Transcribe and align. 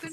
¿Qué 0.00 0.08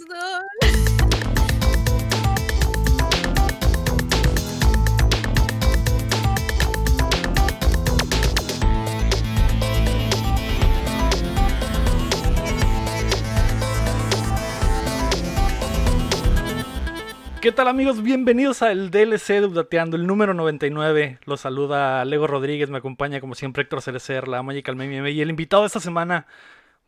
tal 17.54 17.70
amigos? 17.70 18.04
Bienvenidos 18.04 18.62
al 18.62 18.92
DLC 18.92 19.40
de 19.40 19.46
Updateando, 19.46 19.96
el 19.96 20.06
número 20.06 20.34
99. 20.34 21.20
Los 21.24 21.40
saluda 21.40 22.04
Lego 22.04 22.28
Rodríguez, 22.28 22.70
me 22.70 22.80
acompaña 22.80 23.22
como 23.22 23.36
siempre 23.36 23.64
Héctor 23.64 23.82
Cerecer, 23.82 24.28
la 24.28 24.44
Magical 24.44 24.76
Meme 24.76 25.12
y 25.12 25.22
el 25.22 25.30
invitado 25.30 25.64
de 25.64 25.68
esta 25.68 25.80
semana, 25.80 26.28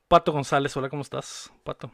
Pato 0.09 0.33
González. 0.33 0.75
Hola, 0.75 0.89
¿cómo 0.89 1.03
estás, 1.03 1.53
Pato? 1.63 1.89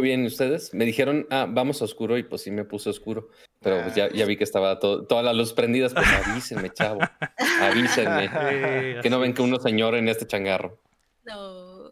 Muy 0.00 0.08
bien, 0.08 0.24
¿y 0.24 0.28
ustedes? 0.28 0.72
Me 0.72 0.86
dijeron, 0.86 1.26
ah, 1.28 1.46
vamos 1.46 1.82
a 1.82 1.84
oscuro 1.84 2.16
y 2.16 2.22
pues 2.22 2.40
sí 2.40 2.50
me 2.50 2.64
puse 2.64 2.88
oscuro. 2.88 3.28
Pero 3.60 3.82
pues 3.82 3.94
ya, 3.94 4.08
ya 4.10 4.24
vi 4.24 4.38
que 4.38 4.44
estaba 4.44 4.78
toda 4.78 5.22
la 5.22 5.34
luz 5.34 5.52
prendida. 5.52 5.90
Pues 5.90 6.06
avísenme, 6.06 6.70
chavo. 6.70 7.00
Avísenme. 7.60 8.30
que 9.02 9.10
no 9.10 9.20
ven 9.20 9.34
que 9.34 9.42
uno 9.42 9.60
señor 9.60 9.94
en 9.96 10.08
este 10.08 10.26
changarro. 10.26 10.78
No. 11.26 11.90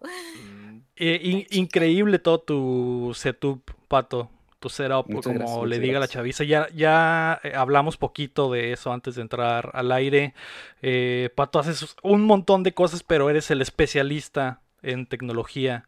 Eh, 0.97 1.47
increíble 1.51 2.19
todo 2.19 2.41
tu 2.41 3.12
setup, 3.15 3.73
Pato 3.89 4.31
tu 4.59 4.70
setup, 4.70 5.06
como 5.23 5.67
le 5.67 5.79
diga 5.79 6.01
la 6.01 6.09
chaviza. 6.09 6.45
Ya, 6.45 6.67
ya 6.75 7.39
eh, 7.45 7.53
hablamos 7.55 7.98
poquito 7.98 8.51
de 8.51 8.73
eso 8.73 8.91
antes 8.91 9.17
de 9.17 9.20
entrar 9.20 9.70
al 9.75 9.93
aire. 9.93 10.33
Eh, 10.81 11.29
Pato, 11.34 11.59
haces 11.59 11.95
un 12.03 12.25
montón 12.25 12.62
de 12.62 12.73
cosas, 12.73 13.03
pero 13.03 13.29
eres 13.29 13.51
el 13.51 13.61
especialista 13.61 14.62
en 14.81 15.05
tecnología 15.05 15.87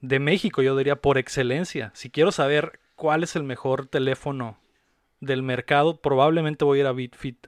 de 0.00 0.18
México, 0.18 0.62
yo 0.62 0.76
diría 0.76 0.96
por 0.96 1.18
excelencia. 1.18 1.90
Si 1.94 2.10
quiero 2.10 2.32
saber 2.32 2.80
cuál 2.96 3.22
es 3.22 3.36
el 3.36 3.42
mejor 3.42 3.86
teléfono 3.86 4.58
del 5.20 5.42
mercado, 5.42 6.00
probablemente 6.00 6.64
voy 6.64 6.78
a 6.78 6.80
ir 6.80 6.86
a 6.86 6.92
Bitfit. 6.92 7.46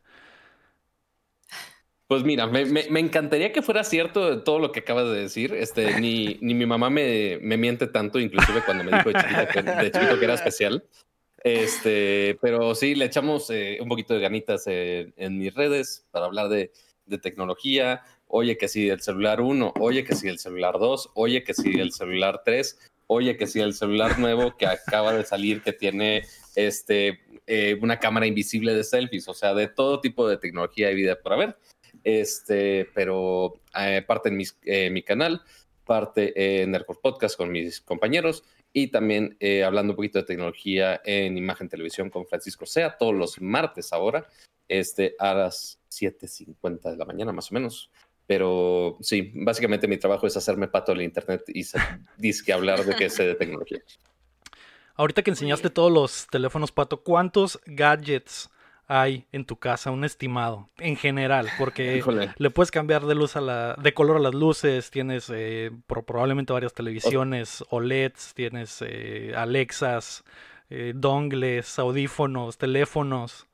Pues 2.06 2.24
mira, 2.24 2.46
me, 2.46 3.00
encantaría 3.00 3.52
que 3.52 3.62
fuera 3.62 3.84
cierto 3.84 4.42
todo 4.42 4.58
lo 4.58 4.70
que 4.70 4.80
acabas 4.80 5.06
de 5.06 5.22
decir. 5.22 5.54
Este, 5.54 5.98
ni, 5.98 6.36
ni 6.42 6.54
mi 6.54 6.66
mamá 6.66 6.90
me, 6.90 7.38
miente 7.40 7.86
tanto, 7.86 8.18
inclusive 8.18 8.62
cuando 8.64 8.84
me 8.84 8.92
dijo 8.92 9.10
de 9.10 9.90
chiquito 9.90 10.18
que, 10.18 10.24
era 10.24 10.34
especial. 10.34 10.84
Este, 11.42 12.38
pero 12.42 12.74
sí, 12.74 12.94
le 12.94 13.06
echamos 13.06 13.48
eh, 13.50 13.78
un 13.80 13.88
poquito 13.88 14.12
de 14.14 14.20
ganitas 14.20 14.64
en 14.66 15.38
mis 15.38 15.54
redes 15.54 16.06
para 16.10 16.26
hablar 16.26 16.48
de, 16.50 16.70
de 17.06 17.18
tecnología, 17.18 18.02
oye 18.34 18.56
que 18.56 18.66
si 18.66 18.88
el 18.88 19.00
celular 19.00 19.42
1, 19.42 19.74
oye 19.78 20.04
que 20.04 20.14
si 20.14 20.26
el 20.26 20.38
celular 20.38 20.78
2, 20.78 21.10
oye 21.14 21.44
que 21.44 21.52
si 21.52 21.78
el 21.78 21.92
celular 21.92 22.40
3, 22.44 22.78
oye 23.06 23.36
que 23.36 23.46
si 23.46 23.60
el 23.60 23.74
celular 23.74 24.18
nuevo 24.18 24.56
que 24.56 24.66
acaba 24.66 25.12
de 25.12 25.24
salir 25.24 25.60
que 25.60 25.74
tiene 25.74 26.24
este, 26.56 27.20
eh, 27.46 27.78
una 27.82 27.98
cámara 27.98 28.26
invisible 28.26 28.74
de 28.74 28.84
selfies, 28.84 29.28
o 29.28 29.34
sea, 29.34 29.52
de 29.52 29.68
todo 29.68 30.00
tipo 30.00 30.26
de 30.26 30.38
tecnología 30.38 30.90
y 30.90 30.94
vida 30.94 31.20
por 31.20 31.34
haber. 31.34 31.58
Este, 32.04 32.88
pero 32.94 33.60
eh, 33.78 34.02
parte 34.06 34.30
en 34.30 34.42
eh, 34.62 34.88
mi 34.88 35.02
canal, 35.02 35.42
parte 35.84 36.62
en 36.62 36.74
Airport 36.74 37.02
Podcast 37.02 37.36
con 37.36 37.52
mis 37.52 37.82
compañeros 37.82 38.44
y 38.72 38.86
también 38.86 39.36
hablando 39.62 39.92
un 39.92 39.96
poquito 39.96 40.20
de 40.20 40.24
tecnología 40.24 41.02
en 41.04 41.36
imagen 41.36 41.68
televisión 41.68 42.08
con 42.08 42.26
Francisco 42.26 42.64
Sea 42.64 42.96
todos 42.96 43.14
los 43.14 43.38
martes 43.42 43.92
ahora, 43.92 44.26
este, 44.68 45.14
a 45.18 45.34
las 45.34 45.78
7.50 45.90 46.92
de 46.92 46.96
la 46.96 47.04
mañana 47.04 47.32
más 47.32 47.50
o 47.50 47.54
menos. 47.54 47.90
Pero 48.26 48.96
sí, 49.00 49.32
básicamente 49.34 49.88
mi 49.88 49.98
trabajo 49.98 50.26
es 50.26 50.36
hacerme 50.36 50.68
pato 50.68 50.92
del 50.92 51.02
internet 51.02 51.42
y 51.48 51.64
disque 52.18 52.52
hablar 52.52 52.84
de 52.84 52.94
que 52.94 53.10
sé 53.10 53.26
de 53.26 53.34
tecnología. 53.34 53.80
Ahorita 54.94 55.22
que 55.22 55.30
enseñaste 55.30 55.70
todos 55.70 55.90
los 55.90 56.26
teléfonos, 56.28 56.70
Pato, 56.70 57.02
¿cuántos 57.02 57.60
gadgets 57.66 58.50
hay 58.86 59.26
en 59.32 59.46
tu 59.46 59.56
casa? 59.56 59.90
Un 59.90 60.04
estimado, 60.04 60.68
en 60.78 60.96
general, 60.96 61.48
porque 61.58 62.02
le 62.38 62.50
puedes 62.50 62.70
cambiar 62.70 63.06
de 63.06 63.14
luz 63.14 63.36
a 63.36 63.40
la, 63.40 63.74
de 63.74 63.94
color 63.94 64.18
a 64.18 64.20
las 64.20 64.34
luces, 64.34 64.90
tienes 64.90 65.30
eh, 65.34 65.70
probablemente 65.86 66.52
varias 66.52 66.74
televisiones, 66.74 67.64
OLEDs, 67.70 68.34
tienes 68.34 68.78
eh, 68.86 69.32
Alexas, 69.34 70.24
eh, 70.68 70.92
dongles, 70.94 71.78
audífonos, 71.78 72.58
teléfonos, 72.58 73.46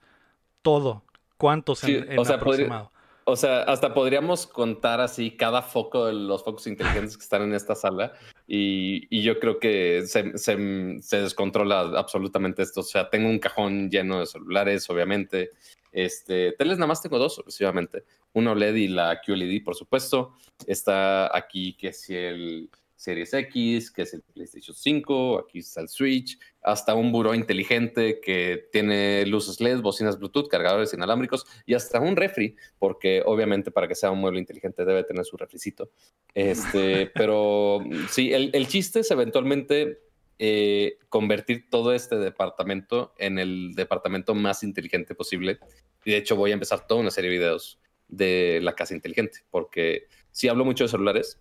todo. 0.63 1.05
¿Cuántos 1.37 1.85
en, 1.85 2.19
aproximado? 2.19 2.91
O 3.31 3.37
sea, 3.37 3.61
hasta 3.65 3.93
podríamos 3.93 4.47
contar 4.47 5.03
así 5.03 5.33
cada 5.33 5.61
foco 5.61 6.07
de 6.07 6.15
los 6.15 6.43
focos 6.43 6.67
inteligentes 6.67 7.15
que 7.19 7.23
están 7.23 7.43
en 7.43 7.53
esta 7.53 7.75
sala 7.75 8.15
y, 8.47 9.21
yo 9.23 9.39
creo 9.39 9.61
que 9.61 10.05
se, 10.07 11.19
descontrola 11.19 11.81
absolutamente 11.99 12.63
esto. 12.63 12.81
O 12.81 12.85
sea, 12.85 13.11
tengo 13.11 13.29
un 13.29 13.39
cajón 13.39 13.91
lleno 13.91 14.21
de 14.21 14.27
celulares, 14.27 14.89
obviamente. 14.89 15.51
Este, 15.93 16.53
teles 16.53 16.79
nada 16.79 16.87
más 16.87 17.03
tengo 17.03 17.19
dos, 17.19 17.35
exclusivamente. 17.35 18.05
Uno 18.33 18.55
LED 18.55 18.77
y 18.77 18.89
la 18.89 19.21
QLED, 19.21 19.63
por 19.63 19.75
supuesto. 19.75 20.35
Está 20.67 21.37
aquí 21.37 21.77
que 21.77 21.93
si 21.93 22.17
el 22.17 22.71
Series 22.99 23.33
X, 23.33 23.93
que 23.93 24.03
es 24.03 24.13
el 24.13 24.23
PlayStation 24.23 24.75
5, 24.75 25.39
aquí 25.39 25.61
está 25.61 25.81
el 25.81 25.89
Switch, 25.89 26.37
hasta 26.63 26.97
un 26.97 27.13
buró 27.13 27.33
inteligente 27.33 28.21
que 28.21 28.67
tiene 28.73 29.25
luces 29.25 29.61
LED, 29.61 29.81
bocinas 29.81 30.19
Bluetooth, 30.19 30.49
cargadores 30.49 30.93
inalámbricos 30.93 31.47
y 31.65 31.75
hasta 31.75 32.01
un 32.01 32.17
refri, 32.17 32.57
porque 32.81 33.23
obviamente 33.25 33.71
para 33.71 33.87
que 33.87 33.95
sea 33.95 34.11
un 34.11 34.19
mueble 34.19 34.41
inteligente 34.41 34.85
debe 34.85 35.05
tener 35.05 35.25
su 35.25 35.37
refricito. 35.37 35.93
Este, 36.35 37.07
pero 37.15 37.79
sí, 38.11 38.33
el, 38.33 38.67
chiste 38.67 39.01
es 39.01 39.11
eventualmente 39.13 40.01
eh, 40.41 40.99
convertir 41.09 41.71
todo 41.71 41.95
este 41.95 42.17
departamento 42.17 43.15
en 43.17 43.39
el 43.39 43.75
departamento 43.77 44.35
más 44.35 44.65
inteligente 44.65 45.15
posible. 45.15 45.61
Y 46.05 46.11
de 46.11 46.17
hecho 46.17 46.35
voy 46.35 46.51
a 46.51 46.55
empezar 46.55 46.89
toda 46.89 47.01
una 47.01 47.13
serie 47.13 47.31
de 47.31 47.39
videos 47.39 47.79
de 48.09 48.59
la 48.61 48.75
casa 48.75 48.93
inteligente, 48.93 49.45
porque 49.51 50.09
si 50.33 50.49
hablo 50.49 50.65
mucho 50.65 50.83
de 50.83 50.89
celulares, 50.89 51.39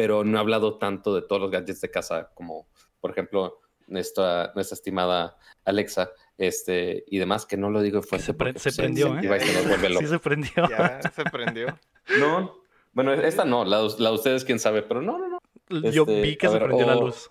pero 0.00 0.24
no 0.24 0.38
he 0.38 0.40
hablado 0.40 0.78
tanto 0.78 1.14
de 1.14 1.20
todos 1.20 1.42
los 1.42 1.50
gadgets 1.50 1.82
de 1.82 1.90
casa 1.90 2.30
como, 2.32 2.68
por 3.00 3.10
ejemplo, 3.10 3.60
nuestra, 3.86 4.50
nuestra 4.54 4.74
estimada 4.74 5.36
Alexa 5.66 6.10
este, 6.38 7.04
y 7.06 7.18
demás, 7.18 7.44
que 7.44 7.58
no 7.58 7.68
lo 7.68 7.82
digo 7.82 8.00
fue 8.00 8.18
Se, 8.18 8.32
se 8.56 8.72
prendió, 8.72 9.18
¿eh? 9.18 9.40
Sí 10.00 10.06
se 10.06 10.18
prendió. 10.18 10.68
Ya, 10.70 11.02
se 11.02 11.24
prendió. 11.24 11.78
No, 12.18 12.62
bueno, 12.92 13.12
esta 13.12 13.44
no, 13.44 13.64
la, 13.66 13.82
la 13.98 14.08
de 14.08 14.14
ustedes 14.14 14.44
quién 14.44 14.58
sabe, 14.58 14.82
pero 14.82 15.02
no, 15.02 15.18
no, 15.18 15.28
no. 15.28 15.90
Yo 15.90 16.02
este, 16.02 16.22
vi 16.22 16.36
que 16.36 16.48
se 16.48 16.58
prendió 16.58 16.86
la 16.86 16.94
luz. 16.94 17.30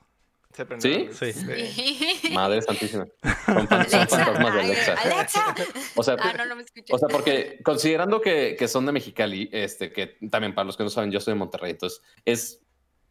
¿Se 0.53 0.65
prendió 0.65 1.11
¿Sí? 1.13 1.33
Sí. 1.33 2.33
Madre 2.33 2.61
santísima. 2.61 3.05
Son, 3.45 3.67
fantasmas 3.67 4.53
de 4.53 4.61
Alexa. 4.61 4.93
Alexa. 4.95 5.55
O 5.95 6.03
sea, 6.03 6.15
ah, 6.19 6.33
no, 6.37 6.45
no 6.47 6.55
me 6.55 6.63
o 6.91 6.97
sea, 6.97 7.07
porque 7.07 7.59
considerando 7.63 8.19
que, 8.19 8.55
que, 8.57 8.67
son 8.67 8.85
de 8.85 8.91
Mexicali, 8.91 9.49
este, 9.51 9.91
que 9.91 10.17
también 10.31 10.55
para 10.55 10.65
los 10.65 10.75
que 10.75 10.83
no 10.83 10.89
saben, 10.89 11.11
yo 11.11 11.19
soy 11.19 11.33
de 11.33 11.39
Monterrey, 11.39 11.71
entonces 11.71 12.01
es 12.25 12.61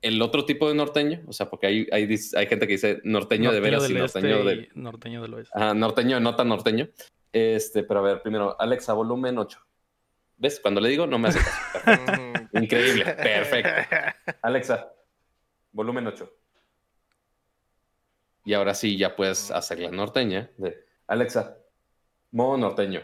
el 0.03 0.21
otro 0.22 0.44
tipo 0.44 0.69
de 0.69 0.75
norteño, 0.75 1.22
o 1.27 1.32
sea, 1.32 1.48
porque 1.48 1.66
hay, 1.66 1.87
hay, 1.93 2.03
hay 2.04 2.47
gente 2.47 2.66
que 2.66 2.72
dice 2.72 3.00
norteño, 3.04 3.53
de 3.53 3.60
veras 3.60 3.88
y 3.88 3.94
norteño 3.94 4.37
este 4.37 4.48
de... 4.48 4.69
Norteño 4.75 5.22
del 5.22 5.34
oeste. 5.34 5.53
Ah, 5.54 5.75
norteño, 5.75 6.21
no 6.21 6.37
tan 6.37 6.48
norteño. 6.48 6.88
Este, 7.32 7.82
pero 7.82 8.00
a 8.00 8.03
ver, 8.03 8.22
primero, 8.22 8.60
Alexa, 8.60 8.93
volumen 8.94 9.38
8. 9.38 9.60
¿Ves? 10.38 10.60
Cuando 10.60 10.81
le 10.81 10.88
digo, 10.88 11.06
no 11.06 11.19
me 11.19 11.28
hace 11.28 11.41
caso. 11.41 12.00
Increíble, 12.53 13.04
perfecto. 13.04 13.97
Alexa, 14.43 14.93
volumen 15.72 16.06
8. 16.06 16.32
Y 18.44 18.54
ahora 18.54 18.75
sí, 18.75 18.97
ya 18.97 19.15
puedes 19.16 19.50
hacer 19.50 19.78
la 19.81 19.91
norteña 19.91 20.50
de 20.56 20.84
Alexa, 21.06 21.59
modo 22.31 22.56
norteño. 22.56 23.03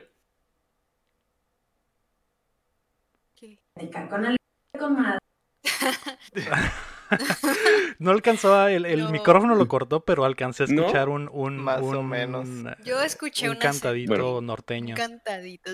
No 7.98 8.10
alcanzó 8.10 8.66
el, 8.68 9.08
micrófono 9.10 9.54
lo 9.54 9.68
cortó, 9.68 10.04
pero 10.04 10.24
alcancé 10.24 10.64
a 10.64 10.66
escuchar 10.66 11.08
un, 11.08 11.28
un, 11.32 11.56
más 11.58 11.82
o 11.82 12.02
menos. 12.02 12.48
Yo 12.84 13.00
escuché 13.02 13.48
un 13.50 13.56
cantadito 13.56 14.40
norteño. 14.40 14.96
cantadito, 14.96 15.70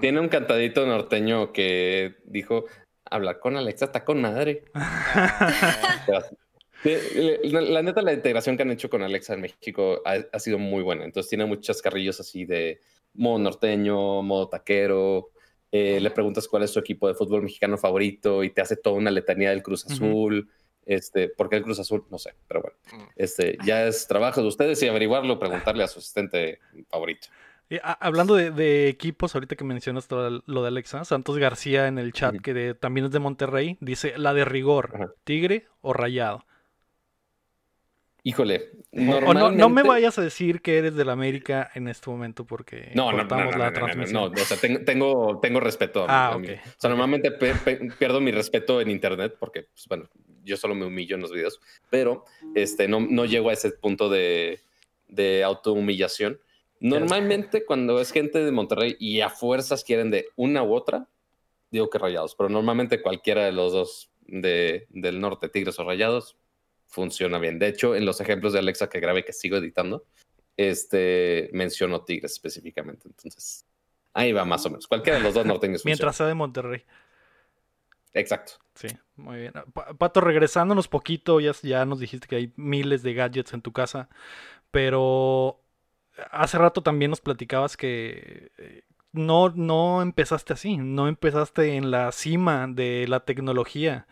Tiene 0.00 0.20
un 0.20 0.28
cantadito 0.28 0.86
norteño 0.86 1.52
que 1.52 2.18
dijo 2.24 2.66
hablar 3.04 3.40
con 3.40 3.56
Alexa 3.56 3.86
está 3.86 4.04
con 4.04 4.20
madre. 4.20 4.64
la, 6.84 7.82
neta, 7.82 8.02
la 8.02 8.12
integración 8.12 8.56
que 8.56 8.62
han 8.62 8.70
hecho 8.70 8.88
con 8.88 9.02
Alexa 9.02 9.34
en 9.34 9.42
México 9.42 10.02
ha, 10.04 10.38
sido 10.38 10.58
muy 10.58 10.82
buena. 10.82 11.04
Entonces 11.04 11.28
tiene 11.28 11.44
muchos 11.44 11.82
carrillos 11.82 12.20
así 12.20 12.44
de 12.44 12.80
modo 13.14 13.38
norteño, 13.38 14.22
modo 14.22 14.48
taquero, 14.48 15.30
eh, 15.72 16.00
le 16.00 16.10
preguntas 16.10 16.48
cuál 16.48 16.62
es 16.62 16.70
su 16.70 16.78
equipo 16.78 17.06
de 17.08 17.14
fútbol 17.14 17.42
mexicano 17.42 17.76
favorito 17.76 18.42
y 18.42 18.50
te 18.50 18.60
hace 18.60 18.76
toda 18.76 18.96
una 18.96 19.10
letanía 19.10 19.50
del 19.50 19.62
Cruz 19.62 19.86
Azul. 19.86 20.48
Este, 20.86 21.28
¿Por 21.28 21.48
qué 21.48 21.56
el 21.56 21.62
Cruz 21.62 21.78
Azul? 21.78 22.04
No 22.10 22.18
sé, 22.18 22.34
pero 22.48 22.62
bueno. 22.62 22.76
Mm. 22.92 23.08
Este, 23.16 23.58
ya 23.64 23.86
es 23.86 24.06
trabajo 24.06 24.40
de 24.40 24.48
ustedes 24.48 24.82
y 24.82 24.88
averiguarlo, 24.88 25.38
preguntarle 25.38 25.84
a 25.84 25.88
su 25.88 25.98
asistente 25.98 26.58
favorito. 26.88 27.28
hablando 28.00 28.34
de, 28.34 28.88
equipos, 28.88 29.34
ahorita 29.34 29.54
que 29.54 29.64
mencionas 29.64 30.08
todo 30.08 30.42
lo 30.44 30.62
de 30.62 30.68
Alexa, 30.68 31.04
Santos 31.04 31.38
García 31.38 31.86
en 31.86 31.98
el 31.98 32.12
chat, 32.12 32.40
que 32.40 32.74
también 32.74 33.06
es 33.06 33.12
de 33.12 33.18
Monterrey, 33.20 33.76
dice 33.80 34.14
la 34.16 34.34
de 34.34 34.44
rigor, 34.44 35.16
tigre 35.24 35.66
o 35.82 35.92
rayado. 35.92 36.44
Híjole, 38.22 38.70
normalmente... 38.92 39.56
no, 39.56 39.68
no, 39.68 39.68
me 39.70 39.82
vayas 39.82 40.18
a 40.18 40.22
decir 40.22 40.60
que 40.60 40.78
eres 40.78 40.94
del 40.94 41.08
América 41.08 41.70
en 41.74 41.88
este 41.88 42.10
momento 42.10 42.44
porque 42.44 42.92
no, 42.94 43.12
no, 43.12 43.24
no, 43.24 43.50
la 43.52 43.72
transmisión. 43.72 44.12
No, 44.12 44.24
o 44.24 44.44
sea, 44.44 44.56
tengo, 44.56 45.40
tengo, 45.40 45.60
respeto. 45.60 46.04
Ah, 46.08 46.34
ok. 46.36 46.48
O 46.66 46.80
sea, 46.80 46.90
normalmente 46.90 47.30
pierdo 47.30 48.20
mi 48.20 48.30
respeto 48.30 48.80
en 48.80 48.90
internet 48.90 49.36
porque, 49.38 49.64
pues, 49.72 49.86
bueno, 49.88 50.08
yo 50.44 50.56
solo 50.56 50.74
me 50.74 50.86
humillo 50.86 51.16
en 51.16 51.22
los 51.22 51.32
videos, 51.32 51.60
pero 51.88 52.24
este, 52.54 52.88
no, 52.88 53.00
no 53.00 53.24
llego 53.24 53.50
a 53.50 53.52
ese 53.52 53.70
punto 53.70 54.08
de, 54.08 54.60
de 55.08 55.44
autohumillación. 55.44 56.40
Normalmente 56.80 57.64
cuando 57.66 58.00
es 58.00 58.10
gente 58.10 58.42
de 58.42 58.50
Monterrey 58.50 58.96
y 58.98 59.20
a 59.20 59.28
fuerzas 59.28 59.84
quieren 59.84 60.10
de 60.10 60.28
una 60.36 60.62
u 60.62 60.72
otra, 60.72 61.08
digo 61.70 61.90
que 61.90 61.98
rayados, 61.98 62.34
pero 62.34 62.48
normalmente 62.48 63.02
cualquiera 63.02 63.44
de 63.44 63.52
los 63.52 63.72
dos 63.72 64.10
de, 64.26 64.86
del 64.90 65.20
norte, 65.20 65.48
Tigres 65.48 65.78
o 65.78 65.84
Rayados, 65.84 66.36
funciona 66.90 67.38
bien. 67.38 67.58
De 67.58 67.68
hecho, 67.68 67.94
en 67.94 68.04
los 68.04 68.20
ejemplos 68.20 68.52
de 68.52 68.58
Alexa 68.58 68.88
que 68.88 69.00
grabé, 69.00 69.24
que 69.24 69.32
sigo 69.32 69.56
editando, 69.56 70.04
este 70.56 71.48
menciono 71.52 72.04
Tigres 72.04 72.32
específicamente. 72.32 73.08
Entonces, 73.08 73.64
ahí 74.12 74.32
va 74.32 74.44
más 74.44 74.66
o 74.66 74.70
menos. 74.70 74.86
Cualquiera 74.86 75.18
de 75.18 75.24
los 75.24 75.34
dos 75.34 75.46
norteños. 75.46 75.84
Mientras 75.86 76.16
sea 76.16 76.26
de 76.26 76.34
Monterrey. 76.34 76.84
Exacto. 78.12 78.54
Sí, 78.74 78.88
muy 79.16 79.38
bien. 79.38 79.52
Pato, 79.98 80.20
regresándonos 80.20 80.88
poquito, 80.88 81.38
ya, 81.40 81.52
ya 81.62 81.84
nos 81.84 82.00
dijiste 82.00 82.26
que 82.26 82.36
hay 82.36 82.52
miles 82.56 83.02
de 83.02 83.14
gadgets 83.14 83.52
en 83.52 83.62
tu 83.62 83.72
casa, 83.72 84.08
pero 84.70 85.60
hace 86.30 86.58
rato 86.58 86.82
también 86.82 87.10
nos 87.10 87.20
platicabas 87.20 87.76
que 87.76 88.50
eh, 88.58 88.82
no, 89.12 89.50
no 89.50 90.02
empezaste 90.02 90.52
así, 90.52 90.76
no 90.76 91.08
empezaste 91.08 91.76
en 91.76 91.90
la 91.90 92.10
cima 92.12 92.66
de 92.68 93.06
la 93.08 93.20
tecnología. 93.20 94.06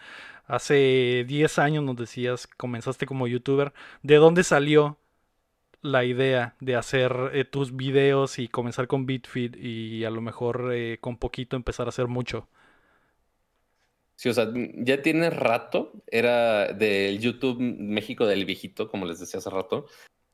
Hace 0.48 1.24
10 1.28 1.58
años 1.58 1.84
nos 1.84 1.96
decías, 1.96 2.46
comenzaste 2.46 3.04
como 3.04 3.28
youtuber. 3.28 3.74
¿De 4.02 4.16
dónde 4.16 4.44
salió 4.44 4.98
la 5.82 6.04
idea 6.04 6.56
de 6.60 6.74
hacer 6.74 7.12
eh, 7.34 7.44
tus 7.44 7.76
videos 7.76 8.38
y 8.38 8.48
comenzar 8.48 8.88
con 8.88 9.04
BitFeed 9.04 9.56
y 9.56 10.04
a 10.04 10.10
lo 10.10 10.22
mejor 10.22 10.72
eh, 10.72 10.98
con 11.00 11.18
poquito 11.18 11.54
empezar 11.54 11.86
a 11.86 11.90
hacer 11.90 12.08
mucho? 12.08 12.48
Sí, 14.16 14.30
o 14.30 14.34
sea, 14.34 14.48
ya 14.78 15.02
tiene 15.02 15.30
rato, 15.30 15.92
era 16.06 16.72
del 16.72 17.20
YouTube 17.20 17.58
México 17.60 18.26
del 18.26 18.46
viejito, 18.46 18.88
como 18.88 19.06
les 19.06 19.20
decía 19.20 19.38
hace 19.38 19.50
rato, 19.50 19.86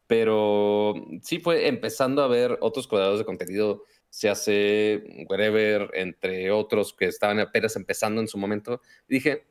pero 0.07 0.95
sí 1.23 1.39
fue 1.39 1.69
empezando 1.69 2.23
a 2.23 2.29
ver 2.29 2.57
otros 2.61 2.89
creadores 2.89 3.19
de 3.19 3.27
contenido, 3.27 3.85
se 4.09 4.31
hace 4.31 5.27
Wherever, 5.29 5.91
entre 5.95 6.51
otros 6.53 6.95
que 6.95 7.07
estaban 7.07 7.41
apenas 7.41 7.77
empezando 7.77 8.21
en 8.21 8.29
su 8.29 8.39
momento. 8.39 8.81
dije, 9.09 9.45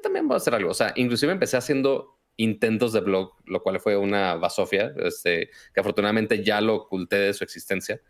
también 0.00 0.28
voy 0.28 0.34
a 0.34 0.38
hacer 0.38 0.54
algo. 0.54 0.70
O 0.70 0.74
sea, 0.74 0.92
inclusive 0.96 1.32
empecé 1.32 1.56
haciendo 1.56 2.18
intentos 2.36 2.92
de 2.92 3.00
blog, 3.00 3.32
lo 3.46 3.62
cual 3.62 3.80
fue 3.80 3.96
una 3.96 4.34
basofia, 4.34 4.92
este, 4.98 5.50
que 5.72 5.80
afortunadamente 5.80 6.42
ya 6.42 6.60
lo 6.60 6.74
oculté 6.74 7.16
de 7.16 7.34
su 7.34 7.44
existencia. 7.44 8.00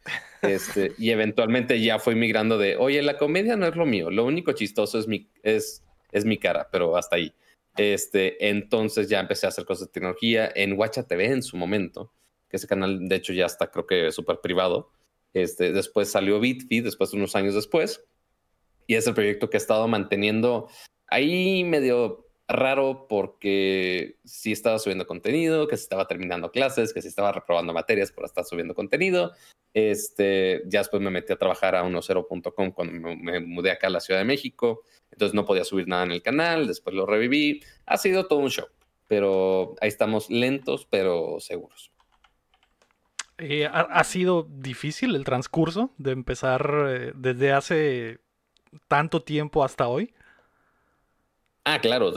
Este, 0.42 0.92
y 0.98 1.10
eventualmente 1.10 1.80
ya 1.80 1.98
fui 1.98 2.14
migrando 2.14 2.58
de, 2.58 2.76
oye, 2.76 3.02
la 3.02 3.18
comedia 3.18 3.56
no 3.56 3.66
es 3.66 3.76
lo 3.76 3.86
mío, 3.86 4.10
lo 4.10 4.24
único 4.24 4.52
chistoso 4.52 4.98
es 4.98 5.06
mi, 5.06 5.28
es, 5.42 5.84
es 6.12 6.24
mi 6.24 6.38
cara, 6.38 6.68
pero 6.70 6.96
hasta 6.96 7.16
ahí. 7.16 7.34
Este, 7.76 8.48
entonces 8.48 9.08
ya 9.08 9.20
empecé 9.20 9.46
a 9.46 9.48
hacer 9.48 9.64
cosas 9.64 9.88
de 9.88 9.92
tecnología 9.92 10.50
en 10.54 10.78
Watcha 10.78 11.06
TV 11.06 11.26
en 11.26 11.42
su 11.42 11.56
momento, 11.56 12.12
que 12.48 12.56
ese 12.56 12.68
canal 12.68 13.08
de 13.08 13.16
hecho 13.16 13.32
ya 13.32 13.46
está 13.46 13.70
creo 13.70 13.86
que 13.86 14.12
súper 14.12 14.40
privado. 14.40 14.90
Este, 15.34 15.72
después 15.72 16.10
salió 16.10 16.38
BitFeed, 16.38 16.84
después 16.84 17.12
unos 17.12 17.34
años 17.34 17.54
después, 17.54 18.04
y 18.86 18.94
es 18.94 19.06
el 19.06 19.14
proyecto 19.14 19.50
que 19.50 19.56
he 19.56 19.58
estado 19.58 19.88
manteniendo 19.88 20.68
ahí 21.14 21.64
medio 21.64 22.26
raro 22.46 23.06
porque 23.08 24.18
sí 24.24 24.52
estaba 24.52 24.78
subiendo 24.78 25.06
contenido, 25.06 25.66
que 25.66 25.76
se 25.76 25.84
estaba 25.84 26.06
terminando 26.06 26.50
clases, 26.50 26.92
que 26.92 27.00
se 27.00 27.08
estaba 27.08 27.32
reprobando 27.32 27.72
materias 27.72 28.12
por 28.12 28.24
estar 28.24 28.44
subiendo 28.44 28.74
contenido. 28.74 29.32
Este, 29.72 30.62
ya 30.66 30.80
después 30.80 31.02
me 31.02 31.10
metí 31.10 31.32
a 31.32 31.38
trabajar 31.38 31.74
a 31.74 31.82
10.com 31.84 32.72
cuando 32.72 33.16
me, 33.16 33.40
mudé 33.40 33.70
acá 33.70 33.86
a 33.86 33.90
la 33.90 34.00
Ciudad 34.00 34.20
de 34.20 34.26
México. 34.26 34.82
Entonces 35.10 35.34
no 35.34 35.44
podía 35.44 35.64
subir 35.64 35.88
nada 35.88 36.04
en 36.04 36.12
el 36.12 36.22
canal, 36.22 36.66
después 36.66 36.94
lo 36.94 37.06
reviví. 37.06 37.62
Ha 37.86 37.96
sido 37.96 38.26
todo 38.26 38.40
un 38.40 38.50
show, 38.50 38.66
pero 39.08 39.74
ahí 39.80 39.88
estamos 39.88 40.30
lentos 40.30 40.86
pero 40.90 41.38
seguros. 41.40 41.90
Eh, 43.38 43.66
¿ha, 43.66 44.04
sido 44.04 44.46
difícil 44.48 45.16
el 45.16 45.24
transcurso 45.24 45.90
de 45.98 46.12
empezar 46.12 46.86
eh, 46.88 47.12
desde 47.16 47.52
hace 47.52 48.20
tanto 48.86 49.22
tiempo 49.22 49.64
hasta 49.64 49.88
hoy? 49.88 50.14
Ah, 51.64 51.80
claro, 51.80 52.12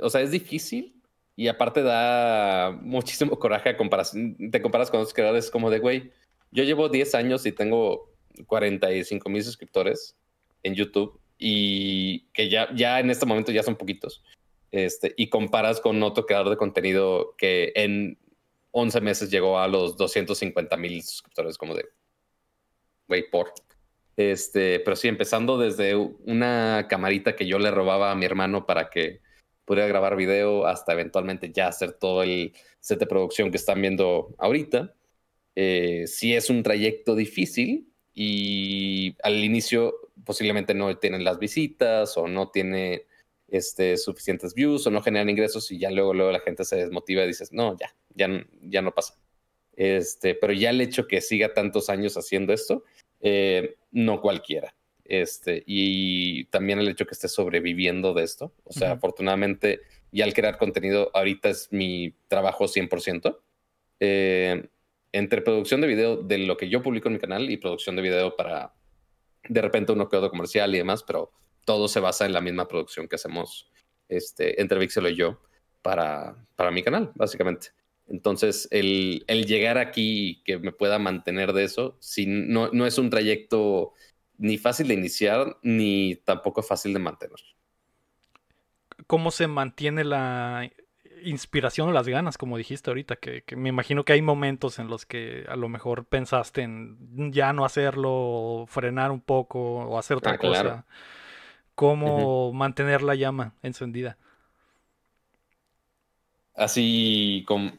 o 0.00 0.10
sea, 0.10 0.20
es 0.20 0.30
difícil 0.30 1.02
y 1.34 1.48
aparte 1.48 1.82
da 1.82 2.70
muchísimo 2.82 3.38
coraje 3.38 3.70
a 3.70 3.76
comparación, 3.76 4.36
te 4.50 4.62
comparas 4.62 4.90
con 4.90 5.00
otros 5.00 5.14
creadores 5.14 5.50
como 5.50 5.70
de, 5.70 5.80
güey, 5.80 6.12
yo 6.52 6.64
llevo 6.64 6.88
10 6.88 7.14
años 7.16 7.44
y 7.46 7.52
tengo 7.52 8.12
45 8.46 9.28
mil 9.28 9.42
suscriptores 9.42 10.16
en 10.62 10.74
YouTube 10.74 11.20
y 11.38 12.26
que 12.32 12.48
ya, 12.48 12.72
ya 12.74 13.00
en 13.00 13.10
este 13.10 13.26
momento 13.26 13.52
ya 13.52 13.62
son 13.62 13.76
poquitos. 13.76 14.22
Este, 14.70 15.14
y 15.16 15.28
comparas 15.28 15.80
con 15.80 16.02
otro 16.02 16.26
creador 16.26 16.50
de 16.50 16.56
contenido 16.56 17.34
que 17.38 17.72
en 17.76 18.18
11 18.72 19.00
meses 19.00 19.30
llegó 19.30 19.58
a 19.58 19.68
los 19.68 19.96
250 19.96 20.76
mil 20.76 21.02
suscriptores, 21.02 21.56
como 21.56 21.74
de, 21.74 21.86
güey, 23.08 23.30
por. 23.30 23.52
Este, 24.16 24.80
pero 24.80 24.96
sí, 24.96 25.08
empezando 25.08 25.58
desde 25.58 25.94
una 25.94 26.86
camarita 26.88 27.36
que 27.36 27.46
yo 27.46 27.58
le 27.58 27.70
robaba 27.70 28.10
a 28.10 28.14
mi 28.14 28.24
hermano 28.24 28.64
para 28.66 28.88
que 28.88 29.20
pudiera 29.66 29.88
grabar 29.88 30.16
video 30.16 30.66
hasta 30.66 30.92
eventualmente 30.92 31.52
ya 31.52 31.68
hacer 31.68 31.92
todo 31.92 32.22
el 32.22 32.54
set 32.80 32.98
de 32.98 33.06
producción 33.06 33.50
que 33.50 33.58
están 33.58 33.80
viendo 33.82 34.34
ahorita. 34.38 34.94
Eh, 35.54 36.04
sí 36.06 36.34
es 36.34 36.48
un 36.50 36.62
trayecto 36.62 37.14
difícil 37.14 37.92
y 38.14 39.16
al 39.22 39.44
inicio 39.44 39.94
posiblemente 40.24 40.72
no 40.72 40.96
tienen 40.98 41.24
las 41.24 41.38
visitas 41.38 42.16
o 42.16 42.26
no 42.26 42.50
tiene 42.50 43.06
este, 43.48 43.96
suficientes 43.96 44.54
views 44.54 44.86
o 44.86 44.90
no 44.90 45.02
generan 45.02 45.28
ingresos 45.28 45.70
y 45.70 45.78
ya 45.78 45.90
luego, 45.90 46.14
luego 46.14 46.32
la 46.32 46.40
gente 46.40 46.64
se 46.64 46.76
desmotiva 46.76 47.22
y 47.24 47.28
dices, 47.28 47.52
no, 47.52 47.76
ya, 47.78 47.94
ya, 48.14 48.28
ya 48.62 48.82
no 48.82 48.92
pasa. 48.92 49.18
Este, 49.72 50.34
pero 50.34 50.52
ya 50.54 50.70
el 50.70 50.80
hecho 50.80 51.06
que 51.06 51.20
siga 51.20 51.52
tantos 51.52 51.90
años 51.90 52.16
haciendo 52.16 52.52
esto, 52.52 52.84
eh, 53.20 53.76
no 53.92 54.20
cualquiera. 54.20 54.74
Este, 55.04 55.62
y 55.66 56.44
también 56.46 56.80
el 56.80 56.88
hecho 56.88 57.06
que 57.06 57.14
esté 57.14 57.28
sobreviviendo 57.28 58.12
de 58.12 58.24
esto. 58.24 58.52
O 58.64 58.72
sea, 58.72 58.92
afortunadamente, 58.92 59.80
ya 60.10 60.24
al 60.24 60.34
crear 60.34 60.58
contenido, 60.58 61.10
ahorita 61.14 61.48
es 61.48 61.68
mi 61.72 62.14
trabajo 62.28 62.66
100%. 62.66 63.38
Eh, 64.00 64.68
entre 65.12 65.40
producción 65.40 65.80
de 65.80 65.86
video 65.86 66.16
de 66.16 66.38
lo 66.38 66.56
que 66.56 66.68
yo 66.68 66.82
publico 66.82 67.08
en 67.08 67.14
mi 67.14 67.20
canal 67.20 67.50
y 67.50 67.56
producción 67.56 67.96
de 67.96 68.02
video 68.02 68.36
para 68.36 68.74
de 69.48 69.62
repente 69.62 69.92
uno 69.92 70.08
quedó 70.08 70.28
comercial 70.28 70.74
y 70.74 70.78
demás, 70.78 71.02
pero 71.02 71.32
todo 71.64 71.88
se 71.88 72.00
basa 72.00 72.26
en 72.26 72.32
la 72.32 72.40
misma 72.40 72.68
producción 72.68 73.08
que 73.08 73.16
hacemos 73.16 73.70
este, 74.08 74.60
entre 74.60 74.78
Vixel 74.78 75.06
y 75.06 75.16
yo 75.16 75.40
para, 75.82 76.36
para 76.56 76.70
mi 76.70 76.82
canal, 76.82 77.12
básicamente. 77.14 77.68
Entonces, 78.08 78.68
el, 78.70 79.24
llegar 79.46 79.78
aquí 79.78 80.42
que 80.44 80.58
me 80.58 80.72
pueda 80.72 80.98
mantener 80.98 81.52
de 81.52 81.64
eso, 81.64 81.96
si 82.00 82.26
no, 82.26 82.70
no 82.72 82.86
es 82.86 82.98
un 82.98 83.10
trayecto 83.10 83.94
ni 84.38 84.58
fácil 84.58 84.88
de 84.88 84.94
iniciar, 84.94 85.58
ni 85.62 86.16
tampoco 86.24 86.62
fácil 86.62 86.92
de 86.92 86.98
mantener. 87.00 87.38
¿Cómo 89.06 89.30
se 89.30 89.46
mantiene 89.46 90.04
la 90.04 90.70
inspiración 91.24 91.88
o 91.88 91.92
las 91.92 92.08
ganas, 92.08 92.38
como 92.38 92.56
dijiste 92.58 92.90
ahorita? 92.90 93.16
Que, 93.16 93.42
me 93.56 93.68
imagino 93.68 94.04
que 94.04 94.12
hay 94.12 94.22
momentos 94.22 94.78
en 94.78 94.88
los 94.88 95.06
que 95.06 95.44
a 95.48 95.56
lo 95.56 95.68
mejor 95.68 96.06
pensaste 96.06 96.62
en 96.62 97.32
ya 97.32 97.52
no 97.52 97.64
hacerlo, 97.64 98.66
frenar 98.68 99.10
un 99.10 99.20
poco 99.20 99.58
o 99.58 99.98
hacer 99.98 100.16
otra 100.18 100.32
ah, 100.32 100.38
cosa. 100.38 100.86
¿Cómo 101.74 102.52
mantener 102.52 103.02
la 103.02 103.14
llama 103.14 103.54
encendida? 103.62 104.16
Así 106.56 107.44
como, 107.46 107.72